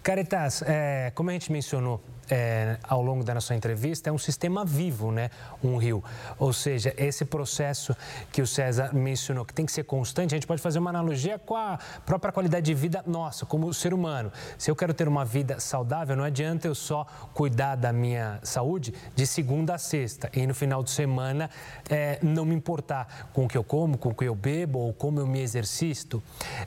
Caritas, 0.01 0.63
é, 0.67 1.11
como 1.15 1.29
a 1.29 1.33
gente 1.33 1.51
mencionou 1.51 2.03
é, 2.29 2.77
ao 2.83 3.01
longo 3.01 3.23
da 3.23 3.33
nossa 3.33 3.55
entrevista, 3.55 4.09
é 4.09 4.13
um 4.13 4.17
sistema 4.17 4.65
vivo, 4.65 5.11
né? 5.11 5.29
Um 5.63 5.77
rio. 5.77 6.03
Ou 6.37 6.53
seja, 6.53 6.93
esse 6.97 7.25
processo 7.25 7.95
que 8.31 8.41
o 8.41 8.47
César 8.47 8.93
mencionou, 8.93 9.45
que 9.45 9.53
tem 9.53 9.65
que 9.65 9.71
ser 9.71 9.83
constante, 9.83 10.33
a 10.33 10.37
gente 10.37 10.47
pode 10.47 10.61
fazer 10.61 10.79
uma 10.79 10.89
analogia 10.89 11.37
com 11.39 11.55
a 11.55 11.77
própria 12.05 12.31
qualidade 12.31 12.65
de 12.65 12.73
vida 12.73 13.03
nossa, 13.05 13.45
como 13.45 13.73
ser 13.73 13.93
humano. 13.93 14.31
Se 14.57 14.69
eu 14.69 14.75
quero 14.75 14.93
ter 14.93 15.07
uma 15.07 15.25
vida 15.25 15.59
saudável, 15.59 16.15
não 16.15 16.23
adianta 16.23 16.67
eu 16.67 16.75
só 16.75 17.05
cuidar 17.33 17.75
da 17.75 17.91
minha 17.91 18.39
saúde 18.43 18.93
de 19.15 19.25
segunda 19.27 19.75
a 19.75 19.77
sexta 19.77 20.29
e 20.33 20.45
no 20.47 20.53
final 20.53 20.83
de 20.83 20.91
semana 20.91 21.49
é, 21.89 22.19
não 22.21 22.45
me 22.45 22.55
importar 22.55 23.29
com 23.33 23.45
o 23.45 23.47
que 23.47 23.57
eu 23.57 23.63
como, 23.63 23.97
com 23.97 24.09
o 24.09 24.15
que 24.15 24.25
eu 24.25 24.35
bebo 24.35 24.79
ou 24.79 24.93
como 24.93 25.19
eu 25.19 25.27
me 25.27 25.41
exercito. 25.41 26.21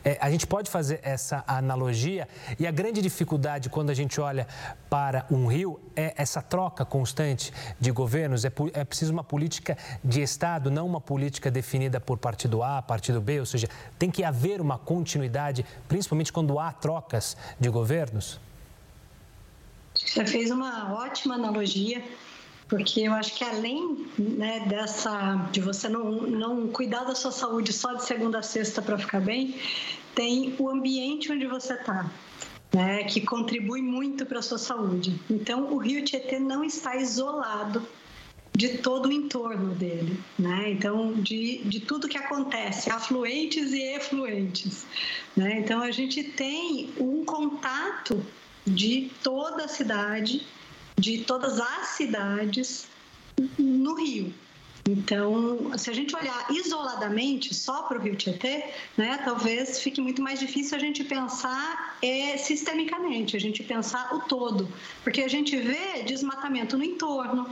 É, 0.04 0.18
a 0.20 0.30
gente 0.30 0.46
pode 0.46 0.70
fazer 0.70 1.00
essa 1.02 1.44
analogia 1.46 2.28
e 2.58 2.66
a 2.66 2.70
grande 2.70 3.00
dificuldade 3.00 3.68
quando 3.68 3.90
a 3.90 3.94
gente 3.94 4.20
olha 4.20 4.46
para 4.90 5.24
um 5.30 5.45
rio 5.46 5.80
é 5.94 6.14
essa 6.16 6.42
troca 6.42 6.84
constante 6.84 7.52
de 7.78 7.90
governos. 7.90 8.44
É, 8.44 8.52
é 8.74 8.84
preciso 8.84 9.12
uma 9.12 9.24
política 9.24 9.76
de 10.04 10.20
Estado, 10.22 10.70
não 10.70 10.86
uma 10.86 11.00
política 11.00 11.50
definida 11.50 12.00
por 12.00 12.18
partido 12.18 12.62
A, 12.62 12.82
partido 12.82 13.20
B, 13.20 13.40
ou 13.40 13.46
seja, 13.46 13.68
tem 13.98 14.10
que 14.10 14.24
haver 14.24 14.60
uma 14.60 14.78
continuidade, 14.78 15.64
principalmente 15.88 16.32
quando 16.32 16.58
há 16.58 16.72
trocas 16.72 17.36
de 17.58 17.68
governos? 17.68 18.40
Você 19.94 20.26
fez 20.26 20.50
uma 20.50 20.94
ótima 20.94 21.34
analogia, 21.34 22.02
porque 22.68 23.00
eu 23.00 23.12
acho 23.12 23.34
que 23.34 23.44
além 23.44 24.06
né, 24.18 24.66
dessa 24.68 25.48
de 25.50 25.60
você 25.60 25.88
não, 25.88 26.22
não 26.22 26.68
cuidar 26.68 27.04
da 27.04 27.14
sua 27.14 27.32
saúde 27.32 27.72
só 27.72 27.94
de 27.94 28.04
segunda 28.04 28.38
a 28.38 28.42
sexta 28.42 28.82
para 28.82 28.98
ficar 28.98 29.20
bem, 29.20 29.58
tem 30.14 30.54
o 30.58 30.68
ambiente 30.68 31.30
onde 31.32 31.46
você 31.46 31.74
está 31.74 32.10
né, 32.72 33.04
que 33.04 33.20
contribui 33.20 33.80
muito 33.80 34.26
para 34.26 34.40
a 34.40 34.42
sua 34.42 34.58
saúde. 34.58 35.18
Então, 35.30 35.72
o 35.72 35.78
rio 35.78 36.04
Tietê 36.04 36.38
não 36.38 36.64
está 36.64 36.96
isolado 36.96 37.86
de 38.54 38.78
todo 38.78 39.10
o 39.10 39.12
entorno 39.12 39.74
dele, 39.74 40.18
né? 40.38 40.70
Então, 40.70 41.12
de, 41.12 41.58
de 41.64 41.80
tudo 41.80 42.08
que 42.08 42.16
acontece, 42.16 42.90
afluentes 42.90 43.72
e 43.72 43.82
efluentes, 43.94 44.86
né? 45.36 45.58
Então, 45.60 45.82
a 45.82 45.90
gente 45.90 46.24
tem 46.24 46.90
um 46.98 47.22
contato 47.22 48.24
de 48.66 49.10
toda 49.22 49.66
a 49.66 49.68
cidade, 49.68 50.46
de 50.98 51.18
todas 51.18 51.60
as 51.60 51.88
cidades 51.88 52.88
no 53.58 53.94
Rio, 53.94 54.32
então, 54.88 55.76
se 55.76 55.90
a 55.90 55.92
gente 55.92 56.14
olhar 56.14 56.46
isoladamente 56.50 57.52
só 57.52 57.82
para 57.82 57.98
o 57.98 58.00
Rio 58.00 58.14
Tietê, 58.14 58.64
né, 58.96 59.20
talvez 59.24 59.80
fique 59.80 60.00
muito 60.00 60.22
mais 60.22 60.38
difícil 60.38 60.76
a 60.76 60.80
gente 60.80 61.02
pensar 61.02 61.98
é, 62.00 62.36
sistemicamente, 62.36 63.36
a 63.36 63.40
gente 63.40 63.64
pensar 63.64 64.14
o 64.14 64.20
todo, 64.20 64.68
porque 65.02 65.22
a 65.22 65.28
gente 65.28 65.56
vê 65.56 66.02
desmatamento 66.04 66.78
no 66.78 66.84
entorno, 66.84 67.48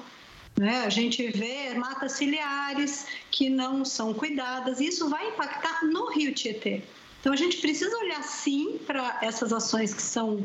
né? 0.56 0.84
A 0.84 0.88
gente 0.88 1.26
vê 1.32 1.74
matas 1.74 2.12
ciliares 2.12 3.06
que 3.32 3.50
não 3.50 3.84
são 3.84 4.14
cuidadas, 4.14 4.78
e 4.78 4.86
isso 4.86 5.08
vai 5.08 5.30
impactar 5.30 5.84
no 5.84 6.10
Rio 6.10 6.32
Tietê. 6.32 6.82
Então 7.20 7.32
a 7.32 7.36
gente 7.36 7.56
precisa 7.56 7.96
olhar 7.96 8.22
sim 8.22 8.78
para 8.86 9.18
essas 9.22 9.52
ações 9.52 9.92
que 9.92 10.02
são 10.02 10.44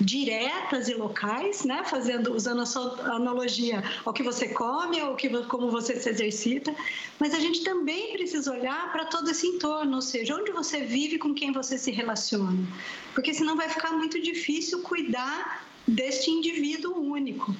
diretas 0.00 0.88
e 0.88 0.94
locais, 0.94 1.64
né? 1.64 1.84
Fazendo, 1.84 2.34
usando 2.34 2.62
a 2.62 2.66
sua 2.66 3.14
analogia 3.14 3.82
ao 4.04 4.12
que 4.12 4.22
você 4.22 4.48
come, 4.48 5.00
ao 5.00 5.16
que 5.16 5.28
como 5.44 5.70
você 5.70 5.98
se 5.98 6.08
exercita, 6.08 6.74
mas 7.18 7.34
a 7.34 7.40
gente 7.40 7.62
também 7.62 8.12
precisa 8.12 8.52
olhar 8.52 8.92
para 8.92 9.04
todo 9.06 9.30
esse 9.30 9.46
entorno, 9.46 9.96
ou 9.96 10.02
seja, 10.02 10.36
onde 10.36 10.50
você 10.52 10.80
vive, 10.80 11.18
com 11.18 11.34
quem 11.34 11.52
você 11.52 11.78
se 11.78 11.90
relaciona, 11.90 12.66
porque 13.14 13.32
senão 13.32 13.56
vai 13.56 13.68
ficar 13.68 13.92
muito 13.92 14.20
difícil 14.20 14.82
cuidar 14.82 15.66
deste 15.86 16.30
indivíduo 16.30 16.98
único. 16.98 17.54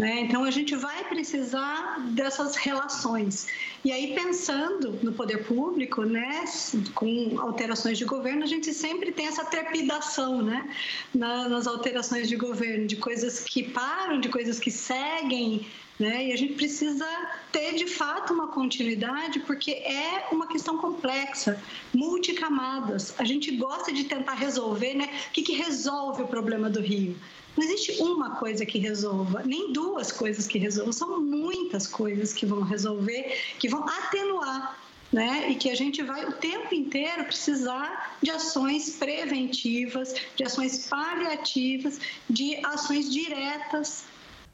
Né? 0.00 0.20
Então, 0.20 0.44
a 0.44 0.50
gente 0.50 0.74
vai 0.74 1.04
precisar 1.04 1.98
dessas 2.12 2.56
relações. 2.56 3.46
E 3.84 3.92
aí, 3.92 4.14
pensando 4.14 4.98
no 5.02 5.12
poder 5.12 5.44
público, 5.44 6.04
né, 6.04 6.46
com 6.94 7.38
alterações 7.38 7.98
de 7.98 8.06
governo, 8.06 8.42
a 8.42 8.46
gente 8.46 8.72
sempre 8.72 9.12
tem 9.12 9.26
essa 9.26 9.44
trepidação 9.44 10.40
né, 10.40 10.74
nas 11.12 11.66
alterações 11.66 12.30
de 12.30 12.36
governo, 12.36 12.86
de 12.86 12.96
coisas 12.96 13.40
que 13.40 13.62
param, 13.62 14.18
de 14.18 14.30
coisas 14.30 14.58
que 14.58 14.70
seguem. 14.70 15.66
Né? 15.98 16.28
E 16.28 16.32
a 16.32 16.36
gente 16.36 16.54
precisa 16.54 17.06
ter 17.52 17.74
de 17.74 17.86
fato 17.86 18.32
uma 18.32 18.48
continuidade, 18.48 19.40
porque 19.40 19.72
é 19.72 20.28
uma 20.32 20.46
questão 20.46 20.78
complexa, 20.78 21.62
multicamadas. 21.92 23.12
A 23.18 23.24
gente 23.24 23.54
gosta 23.54 23.92
de 23.92 24.04
tentar 24.04 24.32
resolver, 24.32 24.94
né? 24.94 25.10
O 25.28 25.32
que, 25.32 25.42
que 25.42 25.52
resolve 25.52 26.22
o 26.22 26.26
problema 26.26 26.70
do 26.70 26.80
Rio? 26.80 27.14
Não 27.56 27.64
existe 27.64 28.00
uma 28.00 28.36
coisa 28.36 28.64
que 28.64 28.78
resolva, 28.78 29.42
nem 29.44 29.72
duas 29.72 30.12
coisas 30.12 30.46
que 30.46 30.58
resolvam, 30.58 30.92
são 30.92 31.20
muitas 31.20 31.86
coisas 31.86 32.32
que 32.32 32.46
vão 32.46 32.62
resolver, 32.62 33.36
que 33.58 33.68
vão 33.68 33.84
atenuar 33.88 34.78
né? 35.12 35.50
E 35.50 35.56
que 35.56 35.68
a 35.70 35.74
gente 35.74 36.02
vai 36.02 36.24
o 36.24 36.32
tempo 36.32 36.74
inteiro 36.74 37.24
precisar 37.24 38.16
de 38.22 38.30
ações 38.30 38.90
preventivas, 38.90 40.14
de 40.36 40.44
ações 40.44 40.86
paliativas, 40.86 41.98
de 42.28 42.64
ações 42.64 43.10
diretas 43.10 44.04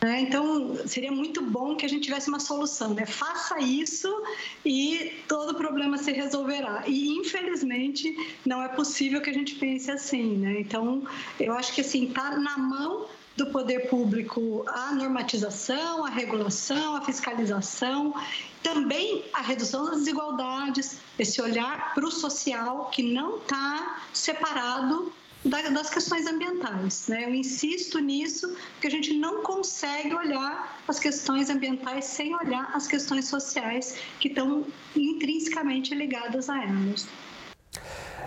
né? 0.01 0.21
Então, 0.21 0.77
seria 0.87 1.11
muito 1.11 1.43
bom 1.43 1.75
que 1.75 1.87
a 1.87 1.89
gente 1.89 2.05
tivesse 2.05 2.29
uma 2.29 2.41
solução, 2.41 2.93
né? 2.93 3.07
Faça 3.07 3.59
isso 3.61 4.09
e 4.65 5.13
todo 5.27 5.55
problema 5.55 5.97
se 5.97 6.13
resolverá. 6.13 6.85
E, 6.87 7.09
infelizmente, 7.17 8.15
não 8.45 8.63
é 8.63 8.69
possível 8.69 9.21
que 9.23 9.31
a 9.31 9.35
gente 9.35 9.55
pense 9.55 9.91
assim, 9.91 10.37
né? 10.37 10.61
Então, 10.61 11.03
eu 11.41 11.55
acho 11.55 11.73
que, 11.75 11.81
assim, 11.81 12.09
está 12.09 12.37
na 12.37 12.59
mão 12.59 13.07
do 13.37 13.47
poder 13.47 13.89
público 13.89 14.65
a 14.67 14.93
normatização, 14.93 16.05
a 16.05 16.09
regulação, 16.09 16.97
a 16.97 17.03
fiscalização, 17.03 18.15
também 18.63 19.25
a 19.33 19.43
redução 19.43 19.85
das 19.85 19.99
desigualdades, 19.99 20.99
esse 21.19 21.41
olhar 21.41 21.95
para 21.95 22.07
o 22.07 22.11
social 22.11 22.87
que 22.91 23.03
não 23.03 23.37
está 23.37 24.03
separado 24.13 25.13
das 25.49 25.91
questões 25.91 26.27
ambientais. 26.27 27.09
Né? 27.09 27.25
Eu 27.25 27.35
insisto 27.35 27.99
nisso, 27.99 28.55
porque 28.73 28.87
a 28.87 28.91
gente 28.91 29.13
não 29.15 29.43
consegue 29.43 30.15
olhar 30.15 30.81
as 30.87 30.99
questões 30.99 31.49
ambientais 31.51 32.05
sem 32.05 32.35
olhar 32.35 32.71
as 32.75 32.87
questões 32.87 33.29
sociais 33.29 33.97
que 34.19 34.29
estão 34.29 34.67
intrinsecamente 34.95 35.95
ligadas 35.95 36.49
a 36.51 36.63
elas. 36.63 37.09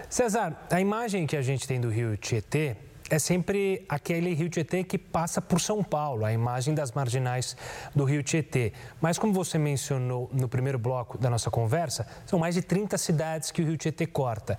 César, 0.10 0.58
a 0.72 0.82
imagem 0.82 1.28
que 1.28 1.36
a 1.36 1.42
gente 1.42 1.68
tem 1.68 1.80
do 1.80 1.90
rio 1.90 2.18
Tietê 2.18 2.76
é 3.10 3.18
sempre 3.18 3.84
aquele 3.90 4.34
rio 4.34 4.50
Tietê 4.50 4.84
que 4.84 4.98
passa 4.98 5.42
por 5.42 5.60
São 5.60 5.84
Paulo, 5.84 6.24
a 6.24 6.32
imagem 6.32 6.76
das 6.76 6.92
marginais 6.92 7.58
do 7.96 8.04
rio 8.04 8.22
Tietê. 8.22 8.72
Mas 9.02 9.18
como 9.18 9.34
você 9.34 9.58
mencionou 9.58 10.30
no 10.32 10.48
primeiro 10.48 10.78
bloco 10.78 11.18
da 11.18 11.30
nossa 11.30 11.50
conversa, 11.50 12.08
são 12.26 12.38
mais 12.38 12.56
de 12.56 12.62
30 12.62 12.98
cidades 12.98 13.52
que 13.52 13.62
o 13.62 13.66
rio 13.66 13.78
Tietê 13.78 14.06
corta. 14.06 14.58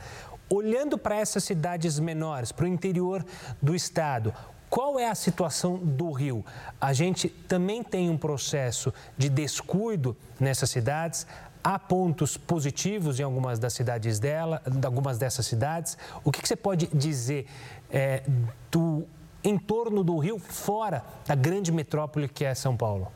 Olhando 0.53 0.99
para 0.99 1.17
essas 1.17 1.45
cidades 1.45 1.99
menores, 1.99 2.51
para 2.51 2.65
o 2.65 2.69
interior 2.69 3.25
do 3.63 3.75
estado, 3.75 4.35
qual 4.71 5.01
é 5.01 5.09
a 5.09 5.15
situação 5.15 5.77
do 5.77 6.13
rio? 6.13 6.45
A 6.81 6.93
gente 6.93 7.29
também 7.29 7.83
tem 7.83 8.09
um 8.09 8.17
processo 8.17 8.95
de 9.19 9.29
descuido 9.29 10.17
nessas 10.39 10.71
cidades. 10.71 11.27
Há 11.63 11.79
pontos 11.79 12.37
positivos 12.37 13.19
em 13.19 13.23
algumas 13.25 13.59
das 13.59 13.73
cidades 13.73 14.19
dela, 14.21 14.63
algumas 14.85 15.19
dessas 15.19 15.45
cidades. 15.45 15.99
O 16.25 16.31
que, 16.31 16.41
que 16.41 16.49
você 16.49 16.57
pode 16.57 16.87
dizer 16.87 17.47
é, 17.91 18.23
do 18.71 19.07
entorno 19.43 20.05
do 20.05 20.19
rio, 20.19 20.39
fora 20.39 21.05
da 21.27 21.35
grande 21.35 21.73
metrópole 21.73 22.29
que 22.29 22.45
é 22.45 22.55
São 22.55 22.77
Paulo? 22.77 23.11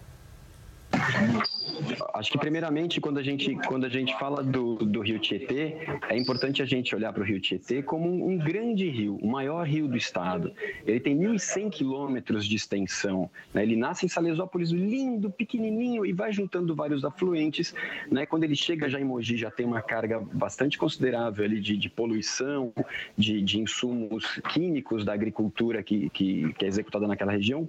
Acho 2.15 2.31
que 2.31 2.39
primeiramente 2.39 3.01
quando 3.01 3.19
a 3.19 3.23
gente 3.23 3.55
quando 3.67 3.85
a 3.85 3.89
gente 3.89 4.17
fala 4.19 4.43
do, 4.43 4.77
do 4.77 5.01
Rio 5.01 5.19
Tietê 5.19 5.77
é 6.09 6.17
importante 6.17 6.63
a 6.63 6.67
gente 6.67 6.95
olhar 6.95 7.13
para 7.13 7.23
o 7.23 7.27
Rio 7.27 7.41
Tietê 7.41 7.83
como 7.83 8.09
um, 8.09 8.33
um, 8.33 8.39
grande 8.39 8.89
rio, 8.89 9.19
o 9.21 9.27
maior 9.27 9.67
rio 9.67 9.89
do 9.89 9.97
estado. 9.97 10.53
Ele 10.87 11.01
tem 11.01 11.17
1.100 11.17 11.71
quilômetros 11.71 12.47
de 12.47 12.57
extensão. 12.57 13.31
Né? 13.53 13.63
Ele 13.63 13.77
nasce 13.77 14.07
em 14.07 14.09
Salesópolis, 14.09 14.71
lindo, 14.71 15.31
pequenininho 15.31 16.05
e 16.05 16.13
vai 16.13 16.33
juntando 16.33 16.75
vários 16.75 17.05
afluentes. 17.05 17.75
Né? 18.11 18.27
Quando 18.27 18.45
ele 18.45 18.57
chega 18.57 18.89
já 18.89 19.01
em 19.01 19.05
Mogi 19.05 19.37
já 19.37 19.51
tem 19.51 19.67
uma 19.67 19.83
carga 19.83 20.21
bastante 20.33 20.79
considerável 20.79 21.45
ali 21.45 21.61
de, 21.61 21.77
de 21.77 21.89
poluição, 21.89 22.73
de, 23.17 23.41
de, 23.43 23.61
insumos 23.61 24.41
químicos 24.53 25.05
da 25.05 25.13
agricultura 25.13 25.83
que, 25.83 26.11
que, 26.11 26.53
que 26.55 26.65
é 26.65 26.69
executada 26.69 27.07
naquela 27.07 27.33
região. 27.33 27.69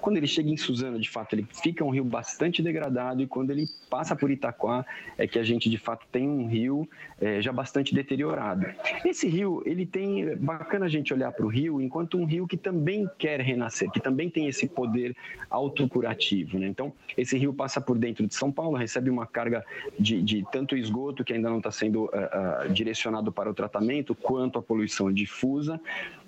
Quando 0.00 0.16
ele 0.16 0.26
chega 0.26 0.50
em 0.50 0.56
Suzano, 0.56 0.98
de 0.98 1.08
fato, 1.08 1.34
ele 1.34 1.46
fica 1.62 1.84
um 1.84 1.90
rio 1.90 2.04
bastante 2.04 2.62
degradado 2.62 3.22
e 3.22 3.26
quando 3.38 3.52
ele 3.52 3.68
passa 3.88 4.16
por 4.16 4.32
Itaquá 4.32 4.84
é 5.16 5.24
que 5.24 5.38
a 5.38 5.44
gente 5.44 5.70
de 5.70 5.78
fato 5.78 6.04
tem 6.10 6.28
um 6.28 6.48
rio 6.48 6.88
é, 7.20 7.40
já 7.40 7.52
bastante 7.52 7.94
deteriorado. 7.94 8.66
Esse 9.04 9.28
rio, 9.28 9.62
ele 9.64 9.86
tem 9.86 10.22
é 10.22 10.34
bacana 10.34 10.86
a 10.86 10.88
gente 10.88 11.14
olhar 11.14 11.30
para 11.30 11.46
o 11.46 11.48
rio 11.48 11.80
enquanto 11.80 12.18
um 12.18 12.24
rio 12.24 12.48
que 12.48 12.56
também 12.56 13.08
quer 13.16 13.40
renascer, 13.40 13.92
que 13.92 14.00
também 14.00 14.28
tem 14.28 14.48
esse 14.48 14.66
poder 14.66 15.14
autocurativo. 15.48 16.58
Né? 16.58 16.66
Então, 16.66 16.92
esse 17.16 17.38
rio 17.38 17.54
passa 17.54 17.80
por 17.80 17.96
dentro 17.96 18.26
de 18.26 18.34
São 18.34 18.50
Paulo, 18.50 18.76
recebe 18.76 19.08
uma 19.08 19.24
carga 19.24 19.64
de, 19.98 20.20
de 20.20 20.44
tanto 20.50 20.76
esgoto 20.76 21.24
que 21.24 21.32
ainda 21.32 21.48
não 21.48 21.58
está 21.58 21.70
sendo 21.70 22.06
uh, 22.06 22.66
uh, 22.66 22.72
direcionado 22.72 23.30
para 23.30 23.48
o 23.48 23.54
tratamento, 23.54 24.16
quanto 24.16 24.58
a 24.58 24.62
poluição 24.62 25.12
difusa. 25.12 25.80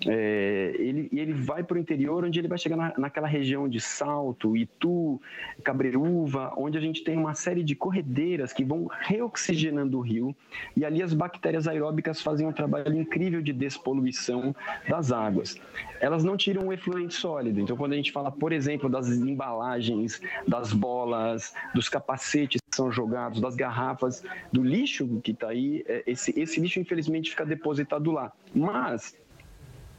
É, 0.07 0.73
ele, 0.79 1.09
ele 1.11 1.33
vai 1.33 1.61
para 1.61 1.75
o 1.75 1.79
interior, 1.79 2.23
onde 2.23 2.39
ele 2.39 2.47
vai 2.47 2.57
chegar 2.57 2.77
na, 2.77 2.93
naquela 2.97 3.27
região 3.27 3.67
de 3.67 3.81
Salto, 3.81 4.55
Itu, 4.55 5.21
Cabreúva, 5.61 6.53
onde 6.55 6.77
a 6.77 6.81
gente 6.81 7.00
tem 7.03 7.17
uma 7.17 7.33
série 7.33 7.63
de 7.63 7.75
corredeiras 7.75 8.53
que 8.53 8.63
vão 8.63 8.89
reoxigenando 9.01 9.97
o 9.97 10.01
rio 10.01 10.35
e 10.75 10.85
ali 10.85 11.01
as 11.01 11.13
bactérias 11.13 11.67
aeróbicas 11.67 12.21
fazem 12.21 12.47
um 12.47 12.51
trabalho 12.51 12.95
incrível 12.95 13.41
de 13.41 13.53
despoluição 13.53 14.55
das 14.87 15.11
águas. 15.11 15.55
Elas 15.99 16.23
não 16.23 16.37
tiram 16.37 16.67
o 16.67 16.73
efluente 16.73 17.13
sólido, 17.13 17.59
então 17.59 17.75
quando 17.77 17.93
a 17.93 17.95
gente 17.95 18.11
fala, 18.11 18.31
por 18.31 18.51
exemplo, 18.51 18.89
das 18.89 19.09
embalagens, 19.09 20.21
das 20.47 20.73
bolas, 20.73 21.53
dos 21.73 21.89
capacetes 21.89 22.61
que 22.61 22.75
são 22.75 22.91
jogados, 22.91 23.41
das 23.41 23.55
garrafas, 23.55 24.23
do 24.51 24.63
lixo 24.63 25.19
que 25.23 25.31
está 25.31 25.49
aí, 25.49 25.83
é, 25.87 26.03
esse, 26.07 26.37
esse 26.39 26.59
lixo 26.59 26.79
infelizmente 26.79 27.29
fica 27.29 27.45
depositado 27.45 28.11
lá. 28.11 28.31
Mas 28.53 29.15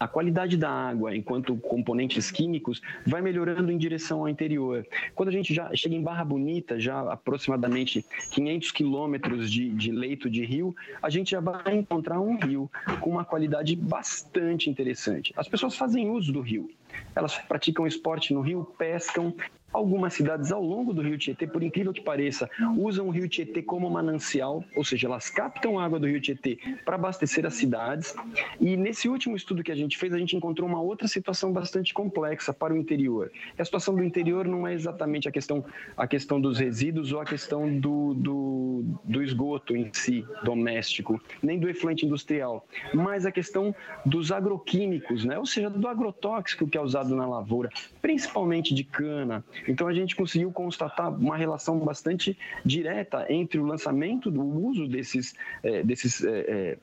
a 0.03 0.09
qualidade 0.09 0.57
da 0.57 0.71
água, 0.71 1.15
enquanto 1.15 1.57
componentes 1.57 2.31
químicos, 2.31 2.81
vai 3.07 3.23
melhorando 3.23 3.71
em 3.71 3.79
direção 3.79 4.21
ao 4.21 4.29
interior. 4.29 4.87
Quando 5.15 5.29
a 5.29 5.33
gente 5.33 5.55
já 5.55 5.73
chega 5.75 5.95
em 5.95 6.03
Barra 6.03 6.25
Bonita, 6.25 6.79
já 6.81 7.01
aproximadamente 7.13 8.05
500 8.31 8.71
quilômetros 8.73 9.51
de, 9.51 9.69
de 9.71 9.93
leito 9.93 10.29
de 10.29 10.45
rio, 10.45 10.75
a 11.01 11.09
gente 11.09 11.31
já 11.31 11.41
vai 11.41 11.77
encontrar 11.77 12.21
um 12.21 12.37
rio 12.37 12.71
com 13.01 13.11
uma 13.11 13.25
qualidade 13.25 13.77
bastante 13.77 14.69
interessante. 14.69 15.33
As 15.37 15.49
pessoas 15.49 15.77
fazem 15.77 16.11
uso 16.11 16.33
do 16.33 16.41
rio. 16.41 16.69
Elas 17.15 17.37
praticam 17.39 17.87
esporte 17.87 18.33
no 18.33 18.41
rio, 18.41 18.65
pescam, 18.79 19.35
Algumas 19.73 20.13
cidades 20.13 20.53
ao 20.53 20.63
longo 20.63 20.93
do 20.93 21.01
rio 21.01 21.17
Tietê, 21.17 21.47
por 21.47 21.63
incrível 21.63 21.95
que 21.95 22.03
pareça, 22.03 22.49
usam 22.77 23.09
o 23.09 23.11
rio 23.11 23.27
Tietê 23.27 23.63
como 23.63 23.89
manancial, 23.89 24.63
ou 24.77 24.85
seja, 24.85 25.07
elas 25.07 25.31
captam 25.31 25.79
água 25.79 25.99
do 25.99 26.07
rio 26.07 26.21
Tietê 26.21 26.59
para 26.85 26.97
abastecer 26.97 27.47
as 27.47 27.55
cidades. 27.55 28.15
E 28.61 28.77
nesse 28.77 29.09
último 29.09 29.35
estudo 29.35 29.63
que 29.63 29.73
a 29.73 29.75
gente 29.75 29.97
fez, 29.97 30.13
a 30.13 30.19
gente 30.19 30.37
encontrou 30.37 30.69
uma 30.69 30.81
outra 30.81 31.09
situação 31.09 31.53
bastante 31.53 31.95
complexa 31.95 32.53
para 32.53 32.75
o 32.75 32.77
interior. 32.77 33.33
A 33.59 33.65
situação 33.65 33.95
do 33.95 34.05
interior 34.05 34.47
não 34.47 34.67
é 34.67 34.75
exatamente 34.75 35.27
a 35.27 35.33
questão, 35.33 35.65
a 35.97 36.07
questão 36.07 36.39
dos 36.39 36.59
resíduos 36.59 37.11
ou 37.11 37.21
a 37.21 37.25
questão 37.25 37.79
do, 37.79 38.13
do, 38.13 38.85
do 39.05 39.23
esgoto 39.23 39.75
em 39.75 39.91
si, 39.95 40.23
doméstico, 40.45 41.19
nem 41.43 41.59
do 41.59 41.69
efluente 41.69 42.05
industrial, 42.05 42.67
mas 42.93 43.25
a 43.25 43.33
questão 43.33 43.75
dos 44.05 44.31
agroquímicos, 44.31 45.25
né? 45.25 45.39
ou 45.39 45.47
seja, 45.47 45.71
do 45.71 45.89
agrotóxico 45.89 46.69
que 46.69 46.77
é 46.83 46.85
usado 46.85 47.15
na 47.15 47.27
lavoura, 47.27 47.71
principalmente 48.01 48.75
de 48.75 48.85
cana, 48.85 49.45
então 49.67 49.87
a 49.87 49.95
gente 49.95 50.15
conseguiu 50.15 50.51
constatar 50.53 51.11
uma 51.11 51.37
relação 51.37 51.79
bastante 51.79 52.37
direta 52.65 53.27
entre 53.29 53.59
o 53.59 53.65
lançamento 53.65 54.31
do 54.31 54.43
uso 54.43 54.87
desses, 54.87 55.35
é, 55.63 55.83
desses 55.83 56.23
é, 56.25 56.79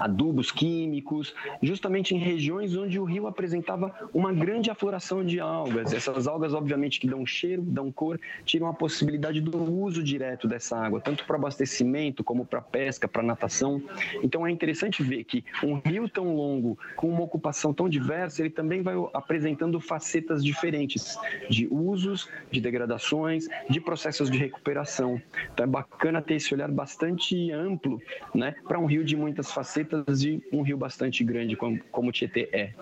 adubos 0.00 0.50
químicos, 0.50 1.34
justamente 1.62 2.14
em 2.14 2.18
regiões 2.18 2.74
onde 2.76 2.98
o 2.98 3.04
rio 3.04 3.26
apresentava 3.26 3.94
uma 4.12 4.32
grande 4.32 4.70
afloração 4.70 5.24
de 5.24 5.38
algas. 5.38 5.92
Essas 5.92 6.26
algas, 6.26 6.54
obviamente, 6.54 6.98
que 6.98 7.06
dão 7.06 7.26
cheiro, 7.26 7.62
dão 7.62 7.92
cor, 7.92 8.18
tiram 8.44 8.66
a 8.66 8.74
possibilidade 8.74 9.40
do 9.40 9.56
uso 9.60 10.02
direto 10.02 10.48
dessa 10.48 10.78
água, 10.78 11.00
tanto 11.00 11.24
para 11.24 11.36
abastecimento 11.36 12.24
como 12.24 12.44
para 12.44 12.60
pesca, 12.60 13.06
para 13.06 13.22
natação. 13.22 13.82
Então 14.22 14.46
é 14.46 14.50
interessante 14.50 15.02
ver 15.02 15.24
que 15.24 15.44
um 15.62 15.80
rio 15.84 16.08
tão 16.08 16.34
longo, 16.34 16.78
com 16.96 17.08
uma 17.08 17.22
ocupação 17.22 17.74
tão 17.74 17.88
diversa, 17.88 18.40
ele 18.42 18.50
também 18.50 18.82
vai 18.82 18.94
apresentando 19.12 19.80
facetas 19.80 20.44
diferentes 20.44 21.18
de 21.48 21.68
usos, 21.70 22.28
de 22.50 22.60
degradações, 22.60 23.48
de 23.68 23.80
processos 23.80 24.30
de 24.30 24.38
recuperação. 24.38 25.20
Então 25.52 25.64
é 25.64 25.68
bacana 25.68 26.22
ter 26.22 26.34
esse 26.34 26.54
olhar 26.54 26.70
bastante 26.70 27.50
amplo, 27.50 28.00
né, 28.34 28.54
para 28.66 28.78
um 28.78 28.86
rio 28.86 29.04
de 29.04 29.16
muitas 29.16 29.50
facetas 29.52 29.89
de 30.12 30.42
um 30.52 30.62
rio 30.62 30.76
bastante 30.76 31.22
grande 31.24 31.56
como, 31.56 31.78
como 31.90 32.08
o 32.08 32.12
Tietê 32.12 32.48
é. 32.52 32.72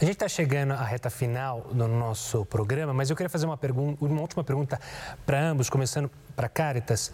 A 0.00 0.04
gente 0.04 0.14
está 0.14 0.28
chegando 0.28 0.72
à 0.72 0.82
reta 0.82 1.08
final 1.10 1.60
do 1.72 1.86
nosso 1.86 2.44
programa, 2.46 2.92
mas 2.92 3.08
eu 3.08 3.14
queria 3.14 3.28
fazer 3.28 3.46
uma, 3.46 3.56
pergunta, 3.56 4.04
uma 4.04 4.20
última 4.20 4.42
pergunta 4.42 4.80
para 5.24 5.40
ambos, 5.40 5.70
começando 5.70 6.10
para 6.34 6.48
Caritas. 6.48 7.12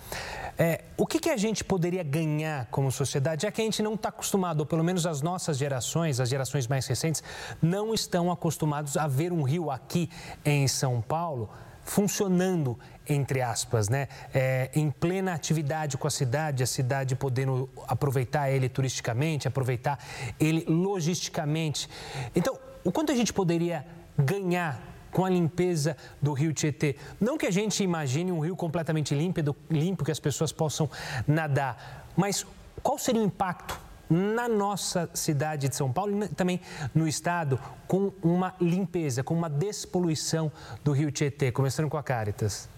É, 0.57 0.85
o 0.97 1.07
que, 1.07 1.19
que, 1.19 1.29
a 1.29 1.37
gente 1.37 1.63
poderia 1.63 2.03
ganhar 2.03 2.67
como 2.71 2.91
sociedade, 2.91 3.43
já 3.43 3.53
que 3.53 3.61
a 3.61 3.65
gente 3.65 3.83
não 3.83 3.95
está 3.95 4.09
acostumado, 4.09 4.61
ou 4.61 4.67
pelo 4.67 4.83
menos 4.83 5.07
as 5.07 5.21
nossas 5.21 5.59
gerações, 5.59 6.19
as 6.19 6.31
gerações 6.31 6.67
mais 6.67 6.87
recentes, 6.87 7.23
não 7.61 7.93
estão 7.93 8.33
acostumados 8.33 8.97
a 8.97 9.07
ver 9.07 9.33
um 9.33 9.43
rio 9.43 9.71
aqui 9.71 10.09
em 10.45 10.67
São 10.67 11.03
Paulo 11.03 11.51
funcionando, 11.89 12.79
entre 13.09 13.41
aspas, 13.41 13.89
né? 13.89 14.09
É, 14.35 14.71
em 14.75 14.91
plena 14.91 15.35
atividade 15.35 15.97
com 15.97 16.07
a 16.07 16.11
cidade, 16.11 16.63
a 16.63 16.67
cidade 16.67 17.15
podendo 17.17 17.69
aproveitar 17.87 18.51
ele 18.51 18.69
turisticamente, 18.69 19.49
aproveitar 19.49 19.99
ele 20.39 20.65
logisticamente. 20.69 21.89
Então, 22.35 22.59
o 22.85 22.93
quanto 22.93 23.13
a 23.13 23.15
gente 23.15 23.33
poderia 23.33 23.85
ganhar 24.19 24.81
com 25.11 25.25
a 25.25 25.31
limpeza 25.31 25.97
do 26.21 26.33
rio 26.33 26.53
Tietê. 26.53 26.97
Não 27.21 27.39
que 27.39 27.47
a 27.47 27.51
gente 27.51 27.83
imagine 27.83 28.31
um 28.31 28.41
rio 28.41 28.55
completamente 28.55 29.15
limpo, 29.15 29.41
limpo 29.71 30.05
que 30.05 30.11
as 30.11 30.21
pessoas 30.21 30.53
possam 30.53 30.89
nadar, 31.27 32.07
mas 32.17 32.47
qual 32.83 32.99
seria 32.99 33.23
o 33.23 33.25
impacto 33.25 33.81
na 34.09 34.49
nossa 34.49 35.09
cidade 35.13 35.69
de 35.69 35.77
São 35.77 35.93
Paulo 35.93 36.25
e 36.25 36.29
também 36.29 36.61
no 36.95 37.07
estado 37.07 37.59
com 37.87 38.13
uma 38.23 38.55
limpeza, 38.61 39.23
com 39.23 39.35
uma 39.35 39.51
despoluição 39.51 40.51
do 40.83 40.93
rio 40.93 41.11
Tietê, 41.11 41.53
começando 41.53 41.89
com 41.89 41.97
a 41.97 42.03
Caritas? 42.03 42.69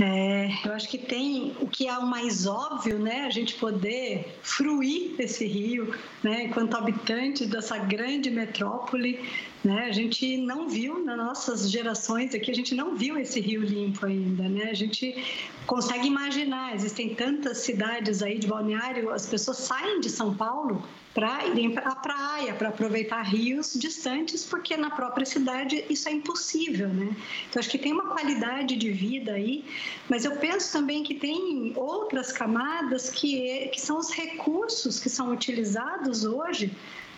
É, 0.00 0.48
eu 0.64 0.72
acho 0.74 0.88
que 0.88 0.96
tem 0.96 1.56
o 1.60 1.66
que 1.66 1.88
é 1.88 1.98
o 1.98 2.06
mais 2.06 2.46
óbvio, 2.46 3.00
né? 3.00 3.22
A 3.22 3.30
gente 3.30 3.54
poder 3.54 4.38
fruir 4.42 5.16
desse 5.16 5.44
rio, 5.44 5.92
né? 6.22 6.44
Enquanto 6.44 6.76
habitante 6.76 7.44
dessa 7.44 7.76
grande 7.78 8.30
metrópole, 8.30 9.18
né? 9.64 9.86
A 9.86 9.92
gente 9.92 10.36
não 10.36 10.68
viu 10.68 11.04
nas 11.04 11.16
nossas 11.16 11.68
gerações 11.68 12.32
aqui, 12.32 12.48
a 12.48 12.54
gente 12.54 12.76
não 12.76 12.96
viu 12.96 13.18
esse 13.18 13.40
rio 13.40 13.60
limpo 13.60 14.06
ainda, 14.06 14.48
né? 14.48 14.70
A 14.70 14.74
gente 14.74 15.16
consegue 15.66 16.06
imaginar, 16.06 16.76
existem 16.76 17.16
tantas 17.16 17.58
cidades 17.58 18.22
aí 18.22 18.38
de 18.38 18.46
balneário, 18.46 19.10
as 19.10 19.26
pessoas 19.26 19.58
saem 19.58 19.98
de 19.98 20.10
São 20.10 20.32
Paulo 20.32 20.80
para 21.18 21.44
irem 21.48 21.72
para 21.72 21.88
a 21.88 21.96
praia, 21.96 22.54
para 22.54 22.68
aproveitar 22.68 23.22
rios 23.22 23.72
distantes, 23.74 24.44
porque 24.44 24.76
na 24.76 24.88
própria 24.88 25.26
cidade 25.26 25.84
isso 25.90 26.08
é 26.08 26.12
impossível, 26.12 26.88
né? 26.88 27.08
Então 27.50 27.58
acho 27.58 27.68
que 27.68 27.76
tem 27.76 27.92
uma 27.92 28.06
qualidade 28.06 28.76
de 28.76 28.92
vida 28.92 29.32
aí, 29.32 29.64
mas 30.08 30.24
eu 30.24 30.36
penso 30.36 30.70
também 30.70 31.02
que 31.02 31.14
tem 31.14 31.72
outras 31.74 32.30
camadas 32.30 33.10
que, 33.10 33.50
é, 33.50 33.66
que 33.66 33.80
são 33.80 33.98
os 33.98 34.12
recursos 34.12 35.00
que 35.00 35.10
são 35.10 35.32
utilizados 35.32 36.24
hoje 36.24 36.70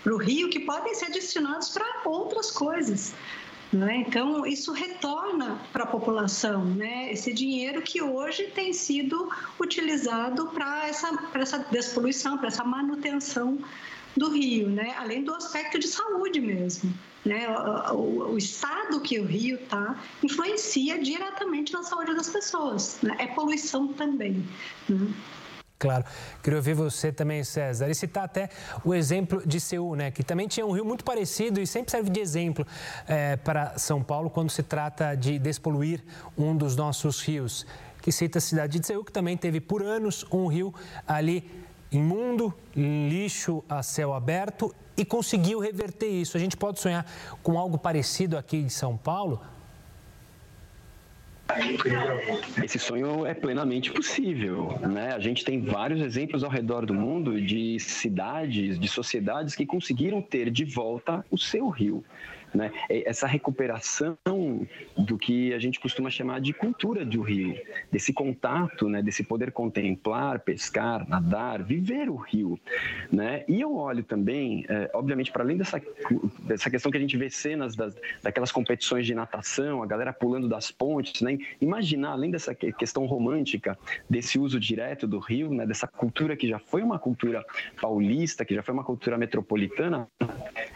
para 0.03 0.15
o 0.15 0.17
rio 0.17 0.49
que 0.49 0.61
podem 0.61 0.95
ser 0.95 1.11
destinados 1.11 1.69
para 1.69 1.85
outras 2.07 2.51
coisas. 2.51 3.13
Né? 3.73 4.05
Então, 4.07 4.45
isso 4.45 4.73
retorna 4.73 5.61
para 5.73 5.85
a 5.85 5.87
população, 5.87 6.65
né? 6.65 7.13
esse 7.13 7.33
dinheiro 7.33 7.81
que 7.83 8.03
hoje 8.03 8.49
tem 8.49 8.73
sido 8.73 9.31
utilizado 9.61 10.49
para 10.49 10.89
essa, 10.89 11.17
essa 11.35 11.59
despoluição, 11.71 12.37
para 12.37 12.49
essa 12.49 12.65
manutenção 12.65 13.59
do 14.17 14.31
rio, 14.31 14.69
né? 14.69 14.93
além 14.99 15.23
do 15.23 15.33
aspecto 15.33 15.79
de 15.79 15.87
saúde 15.87 16.41
mesmo. 16.41 16.93
Né? 17.25 17.47
O, 17.49 17.95
o, 17.95 18.33
o 18.33 18.39
estado 18.39 19.01
que 19.01 19.21
o 19.21 19.25
rio 19.25 19.57
está 19.57 20.01
influencia 20.21 20.99
diretamente 20.99 21.73
na 21.73 21.85
saúde 21.85 22.13
das 22.15 22.29
pessoas, 22.29 22.99
né? 23.01 23.15
é 23.21 23.29
poluição 23.29 23.87
também. 23.89 24.45
Né? 24.89 25.13
Claro. 25.81 26.05
Queria 26.43 26.59
ouvir 26.59 26.75
você 26.75 27.11
também, 27.11 27.43
César, 27.43 27.89
e 27.89 27.95
citar 27.95 28.25
até 28.25 28.51
o 28.85 28.95
exemplo 28.95 29.43
de 29.47 29.59
Seul, 29.59 29.97
né, 29.97 30.11
que 30.11 30.23
também 30.23 30.47
tinha 30.47 30.67
um 30.67 30.73
rio 30.73 30.85
muito 30.85 31.03
parecido 31.03 31.59
e 31.59 31.67
sempre 31.67 31.91
serve 31.91 32.11
de 32.11 32.21
exemplo 32.21 32.67
é, 33.09 33.37
para 33.37 33.79
São 33.79 34.03
Paulo 34.03 34.29
quando 34.29 34.51
se 34.51 34.63
trata 34.63 35.15
de 35.15 35.39
despoluir 35.39 36.05
um 36.37 36.55
dos 36.55 36.77
nossos 36.77 37.23
rios, 37.23 37.67
que 38.03 38.13
cita 38.13 38.37
a 38.37 38.43
cidade 38.43 38.79
de 38.79 38.87
Seul, 38.87 39.03
que 39.03 39.11
também 39.11 39.39
teve 39.39 39.59
por 39.59 39.83
anos 39.83 40.23
um 40.31 40.47
rio 40.49 40.75
ali 41.09 41.51
imundo, 41.91 42.53
lixo 42.77 43.65
a 43.67 43.83
céu 43.83 44.13
aberto 44.13 44.75
e 44.99 45.05
conseguiu 45.05 45.61
reverter 45.61 46.09
isso. 46.09 46.37
A 46.37 46.41
gente 46.41 46.59
pode 46.59 46.79
sonhar 46.79 47.07
com 47.43 47.59
algo 47.59 47.79
parecido 47.79 48.37
aqui 48.37 48.59
em 48.59 48.69
São 48.69 48.99
Paulo? 48.99 49.41
Esse 52.63 52.79
sonho 52.79 53.27
é 53.27 53.35
plenamente 53.35 53.91
possível, 53.91 54.79
né? 54.81 55.13
A 55.15 55.19
gente 55.19 55.45
tem 55.45 55.61
vários 55.61 56.01
exemplos 56.01 56.45
ao 56.45 56.51
redor 56.51 56.87
do 56.87 56.95
mundo 56.95 57.41
de 57.41 57.79
cidades, 57.79 58.79
de 58.79 58.89
sociedades 58.89 59.55
que 59.55 59.67
conseguiram 59.67 60.23
ter 60.23 60.51
de 60.51 60.65
volta 60.65 61.25
o 61.31 61.39
seu 61.39 61.69
rio. 61.69 62.05
Né? 62.55 62.73
É, 62.89 63.09
essa 63.09 63.27
recuperação 63.27 64.19
do 64.97 65.17
que 65.17 65.53
a 65.55 65.59
gente 65.59 65.79
costuma 65.79 66.11
chamar 66.11 66.41
de 66.41 66.53
cultura 66.53 67.05
do 67.05 67.23
rio, 67.23 67.57
desse 67.91 68.13
contato, 68.13 68.89
né? 68.89 69.03
desse 69.03 69.23
poder 69.23 69.53
contemplar, 69.53 70.41
pescar, 70.41 71.09
nadar, 71.09 71.63
viver 71.63 72.09
o 72.09 72.17
rio. 72.17 72.59
Né? 73.11 73.45
E 73.49 73.61
eu 73.61 73.77
olho 73.77 74.03
também, 74.03 74.65
é, 74.69 74.91
obviamente, 74.95 75.31
para 75.31 75.43
além 75.43 75.57
dessa, 75.57 75.81
dessa 76.41 76.71
questão 76.71 76.91
que 76.91 76.99
a 76.99 77.01
gente 77.01 77.17
vê 77.17 77.31
cenas 77.31 77.77
das, 77.77 77.95
daquelas 78.23 78.51
competições 78.51 79.07
de 79.07 79.15
natação, 79.15 79.83
a 79.83 79.87
galera 79.87 80.13
pulando 80.13 80.49
das 80.49 80.71
pontes, 80.71 81.23
né? 81.23 81.39
imaginar, 81.61 82.13
além 82.13 82.31
dessa 82.31 82.55
questão 82.55 83.07
romântica, 83.07 83.79
desse 84.09 84.39
uso 84.39 84.59
direto 84.59 85.07
do 85.07 85.19
rio, 85.19 85.51
né? 85.51 85.67
dessa 85.67 85.87
cultura 85.87 86.37
que 86.37 86.49
já 86.49 86.59
foi 86.59 86.83
uma 86.83 86.99
cultura 86.99 87.45
paulista, 87.81 88.45
que 88.45 88.55
já 88.55 88.63
foi 88.63 88.75
uma 88.75 88.85
cultura 88.85 89.17
metropolitana, 89.17 90.09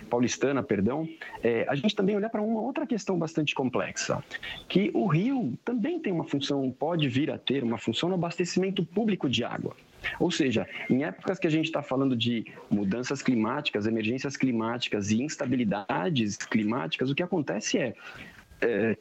paulistana, 0.08 0.62
perdão, 0.62 1.08
é, 1.42 1.63
a 1.68 1.74
gente 1.74 1.94
também 1.94 2.16
olhar 2.16 2.28
para 2.28 2.42
uma 2.42 2.60
outra 2.60 2.86
questão 2.86 3.18
bastante 3.18 3.54
complexa, 3.54 4.22
que 4.68 4.90
o 4.94 5.06
rio 5.06 5.58
também 5.64 5.98
tem 5.98 6.12
uma 6.12 6.24
função, 6.24 6.70
pode 6.70 7.08
vir 7.08 7.30
a 7.30 7.38
ter 7.38 7.62
uma 7.62 7.78
função 7.78 8.08
no 8.08 8.14
abastecimento 8.14 8.84
público 8.84 9.28
de 9.28 9.44
água. 9.44 9.74
Ou 10.18 10.30
seja, 10.30 10.66
em 10.88 11.04
épocas 11.04 11.38
que 11.38 11.46
a 11.46 11.50
gente 11.50 11.66
está 11.66 11.82
falando 11.82 12.16
de 12.16 12.44
mudanças 12.70 13.22
climáticas, 13.22 13.86
emergências 13.86 14.36
climáticas 14.36 15.10
e 15.10 15.22
instabilidades 15.22 16.36
climáticas, 16.36 17.10
o 17.10 17.14
que 17.14 17.22
acontece 17.22 17.78
é, 17.78 17.94
é 18.60 18.96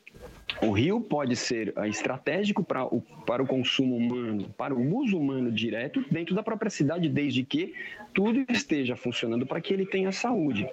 o 0.61 0.71
rio 0.71 1.01
pode 1.01 1.35
ser 1.35 1.73
estratégico 1.87 2.63
para 2.63 2.85
o, 2.85 3.01
para 3.25 3.41
o 3.41 3.47
consumo 3.47 3.95
humano, 3.95 4.53
para 4.57 4.73
o 4.73 4.97
uso 4.97 5.17
humano 5.17 5.51
direto 5.51 6.03
dentro 6.11 6.35
da 6.35 6.43
própria 6.43 6.69
cidade, 6.69 7.09
desde 7.09 7.43
que 7.43 7.73
tudo 8.13 8.45
esteja 8.49 8.95
funcionando 8.95 9.45
para 9.45 9.59
que 9.59 9.73
ele 9.73 9.85
tenha 9.85 10.11
saúde. 10.11 10.69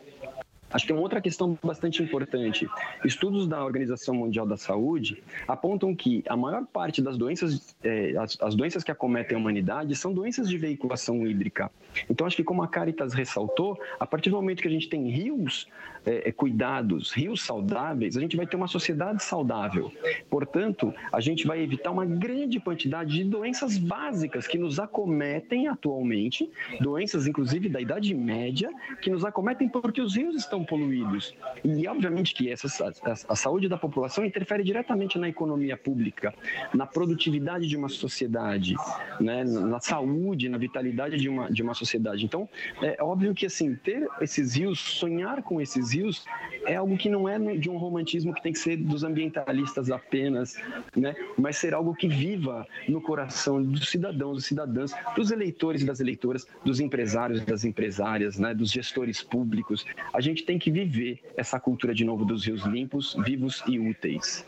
Acho 0.72 0.86
que 0.86 0.92
é 0.92 0.94
uma 0.94 1.02
outra 1.02 1.20
questão 1.20 1.58
bastante 1.62 2.02
importante. 2.02 2.68
Estudos 3.04 3.46
da 3.46 3.64
Organização 3.64 4.14
Mundial 4.14 4.46
da 4.46 4.56
Saúde 4.56 5.22
apontam 5.48 5.94
que 5.94 6.22
a 6.28 6.36
maior 6.36 6.64
parte 6.66 7.02
das 7.02 7.18
doenças, 7.18 7.74
é, 7.82 8.16
as, 8.16 8.38
as, 8.40 8.54
doenças 8.54 8.84
que 8.84 8.90
acometem 8.90 9.36
a 9.36 9.40
humanidade 9.40 9.94
são 9.96 10.12
doenças 10.12 10.48
de 10.48 10.56
veiculação 10.56 11.26
hídrica. 11.26 11.70
Então, 12.08 12.26
acho 12.26 12.36
que 12.36 12.44
como 12.44 12.62
a 12.62 12.68
Caritas 12.68 13.12
ressaltou, 13.12 13.78
a 13.98 14.06
partir 14.06 14.30
do 14.30 14.36
momento 14.36 14.62
que 14.62 14.68
a 14.68 14.70
gente 14.70 14.88
tem 14.88 15.08
rios 15.08 15.66
é, 16.04 16.28
é, 16.28 16.32
cuidados, 16.32 17.12
rios 17.12 17.42
saudáveis, 17.42 18.16
a 18.16 18.20
gente 18.20 18.36
vai 18.36 18.46
ter 18.46 18.56
uma 18.56 18.68
sociedade 18.68 19.22
saudável. 19.22 19.92
Portanto, 20.28 20.92
a 21.12 21.20
gente 21.20 21.46
vai 21.46 21.60
evitar 21.60 21.90
uma 21.90 22.06
grande 22.06 22.58
quantidade 22.58 23.12
de 23.12 23.24
doenças 23.24 23.76
básicas 23.76 24.46
que 24.46 24.58
nos 24.58 24.78
acometem 24.78 25.68
atualmente, 25.68 26.50
doenças 26.80 27.26
inclusive 27.26 27.68
da 27.68 27.80
Idade 27.80 28.14
Média, 28.14 28.70
que 29.00 29.10
nos 29.10 29.24
acometem 29.24 29.68
porque 29.68 30.00
os 30.00 30.16
rios 30.16 30.36
estão 30.36 30.64
poluídos. 30.64 31.34
E 31.64 31.86
obviamente 31.86 32.34
que 32.34 32.50
essa, 32.50 32.68
a, 33.04 33.32
a 33.32 33.36
saúde 33.36 33.68
da 33.68 33.76
população 33.76 34.24
interfere 34.24 34.62
diretamente 34.62 35.18
na 35.18 35.28
economia 35.28 35.76
pública, 35.76 36.34
na 36.72 36.86
produtividade 36.86 37.66
de 37.66 37.76
uma 37.76 37.88
sociedade, 37.88 38.74
né, 39.20 39.44
na 39.44 39.80
saúde, 39.80 40.48
na 40.48 40.58
vitalidade 40.58 41.16
de 41.16 41.28
uma, 41.28 41.50
de 41.50 41.62
uma 41.62 41.74
sociedade. 41.74 42.24
Então, 42.24 42.48
é 42.82 43.02
óbvio 43.02 43.34
que 43.34 43.46
assim, 43.46 43.74
ter 43.74 44.06
esses 44.20 44.54
rios, 44.54 44.78
sonhar 44.78 45.42
com 45.42 45.60
esses 45.60 45.89
rios, 45.92 46.24
é 46.66 46.76
algo 46.76 46.96
que 46.96 47.08
não 47.08 47.28
é 47.28 47.38
de 47.56 47.70
um 47.70 47.76
romantismo 47.76 48.34
que 48.34 48.42
tem 48.42 48.52
que 48.52 48.58
ser 48.58 48.76
dos 48.76 49.02
ambientalistas 49.02 49.90
apenas, 49.90 50.56
né, 50.96 51.14
mas 51.36 51.56
ser 51.56 51.74
algo 51.74 51.94
que 51.94 52.08
viva 52.08 52.66
no 52.88 53.00
coração 53.00 53.62
dos 53.62 53.88
cidadãos, 53.88 54.36
dos 54.36 54.46
cidadãs, 54.46 54.92
dos 55.14 55.30
eleitores 55.30 55.82
e 55.82 55.86
das 55.86 56.00
eleitoras, 56.00 56.46
dos 56.64 56.80
empresários 56.80 57.40
e 57.40 57.44
das 57.44 57.64
empresárias, 57.64 58.38
né, 58.38 58.54
dos 58.54 58.70
gestores 58.70 59.22
públicos. 59.22 59.84
A 60.12 60.20
gente 60.20 60.44
tem 60.44 60.58
que 60.58 60.70
viver 60.70 61.20
essa 61.36 61.58
cultura 61.58 61.94
de 61.94 62.04
novo 62.04 62.24
dos 62.24 62.44
rios 62.44 62.64
limpos, 62.64 63.16
vivos 63.24 63.62
e 63.66 63.78
úteis. 63.78 64.44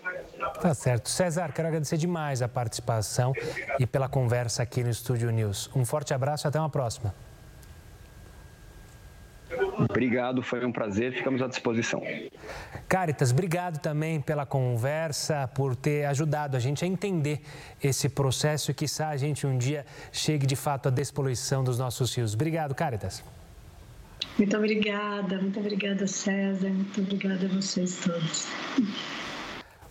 Tá 0.60 0.74
certo. 0.74 1.08
César, 1.08 1.52
quero 1.52 1.68
agradecer 1.68 1.96
demais 1.96 2.42
a 2.42 2.48
participação 2.48 3.32
e 3.78 3.86
pela 3.86 4.08
conversa 4.08 4.62
aqui 4.62 4.82
no 4.82 4.90
Estúdio 4.90 5.30
News. 5.30 5.70
Um 5.74 5.84
forte 5.84 6.12
abraço 6.12 6.46
e 6.46 6.48
até 6.48 6.58
uma 6.58 6.70
próxima. 6.70 7.14
Obrigado, 9.78 10.42
foi 10.42 10.64
um 10.64 10.72
prazer, 10.72 11.12
ficamos 11.12 11.40
à 11.42 11.46
disposição. 11.46 12.02
Caritas, 12.88 13.32
obrigado 13.32 13.78
também 13.78 14.20
pela 14.20 14.44
conversa, 14.44 15.48
por 15.48 15.74
ter 15.74 16.04
ajudado 16.06 16.56
a 16.56 16.60
gente 16.60 16.84
a 16.84 16.88
entender 16.88 17.40
esse 17.82 18.08
processo 18.08 18.70
e 18.70 18.74
que 18.74 18.86
a 19.00 19.16
gente 19.16 19.46
um 19.46 19.56
dia 19.56 19.84
chegue 20.12 20.46
de 20.46 20.56
fato 20.56 20.88
à 20.88 20.90
despoluição 20.90 21.64
dos 21.64 21.78
nossos 21.78 22.14
rios. 22.14 22.34
Obrigado, 22.34 22.74
Caritas. 22.74 23.22
Muito 24.38 24.56
obrigada, 24.56 25.38
muito 25.38 25.58
obrigada, 25.58 26.06
César, 26.06 26.70
muito 26.70 27.00
obrigada 27.00 27.44
a 27.44 27.48
vocês 27.48 27.96
todos. 27.96 28.48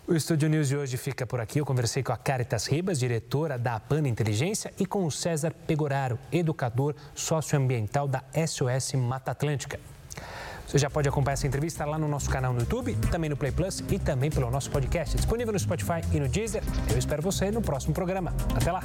O 0.07 0.15
Estúdio 0.15 0.49
News 0.49 0.67
de 0.67 0.75
hoje 0.75 0.97
fica 0.97 1.27
por 1.27 1.39
aqui. 1.39 1.59
Eu 1.59 1.65
conversei 1.65 2.01
com 2.01 2.11
a 2.11 2.17
Caritas 2.17 2.67
Ribas, 2.67 2.99
diretora 2.99 3.57
da 3.57 3.75
APAN 3.75 4.07
Inteligência, 4.07 4.73
e 4.79 4.85
com 4.85 5.05
o 5.05 5.11
César 5.11 5.53
Pegoraro, 5.67 6.17
educador 6.31 6.95
socioambiental 7.13 8.07
da 8.07 8.23
SOS 8.35 8.93
Mata 8.93 9.31
Atlântica. 9.31 9.79
Você 10.67 10.77
já 10.77 10.89
pode 10.89 11.07
acompanhar 11.07 11.33
essa 11.33 11.47
entrevista 11.47 11.85
lá 11.85 11.97
no 11.97 12.07
nosso 12.07 12.29
canal 12.29 12.51
no 12.51 12.61
YouTube, 12.61 12.95
também 13.11 13.29
no 13.29 13.37
Play 13.37 13.51
Plus 13.51 13.83
e 13.89 13.99
também 13.99 14.31
pelo 14.31 14.49
nosso 14.49 14.71
podcast, 14.71 15.15
disponível 15.15 15.53
no 15.53 15.59
Spotify 15.59 16.01
e 16.11 16.19
no 16.19 16.27
Deezer. 16.27 16.63
Eu 16.89 16.97
espero 16.97 17.21
você 17.21 17.51
no 17.51 17.61
próximo 17.61 17.93
programa. 17.93 18.33
Até 18.55 18.71
lá! 18.71 18.81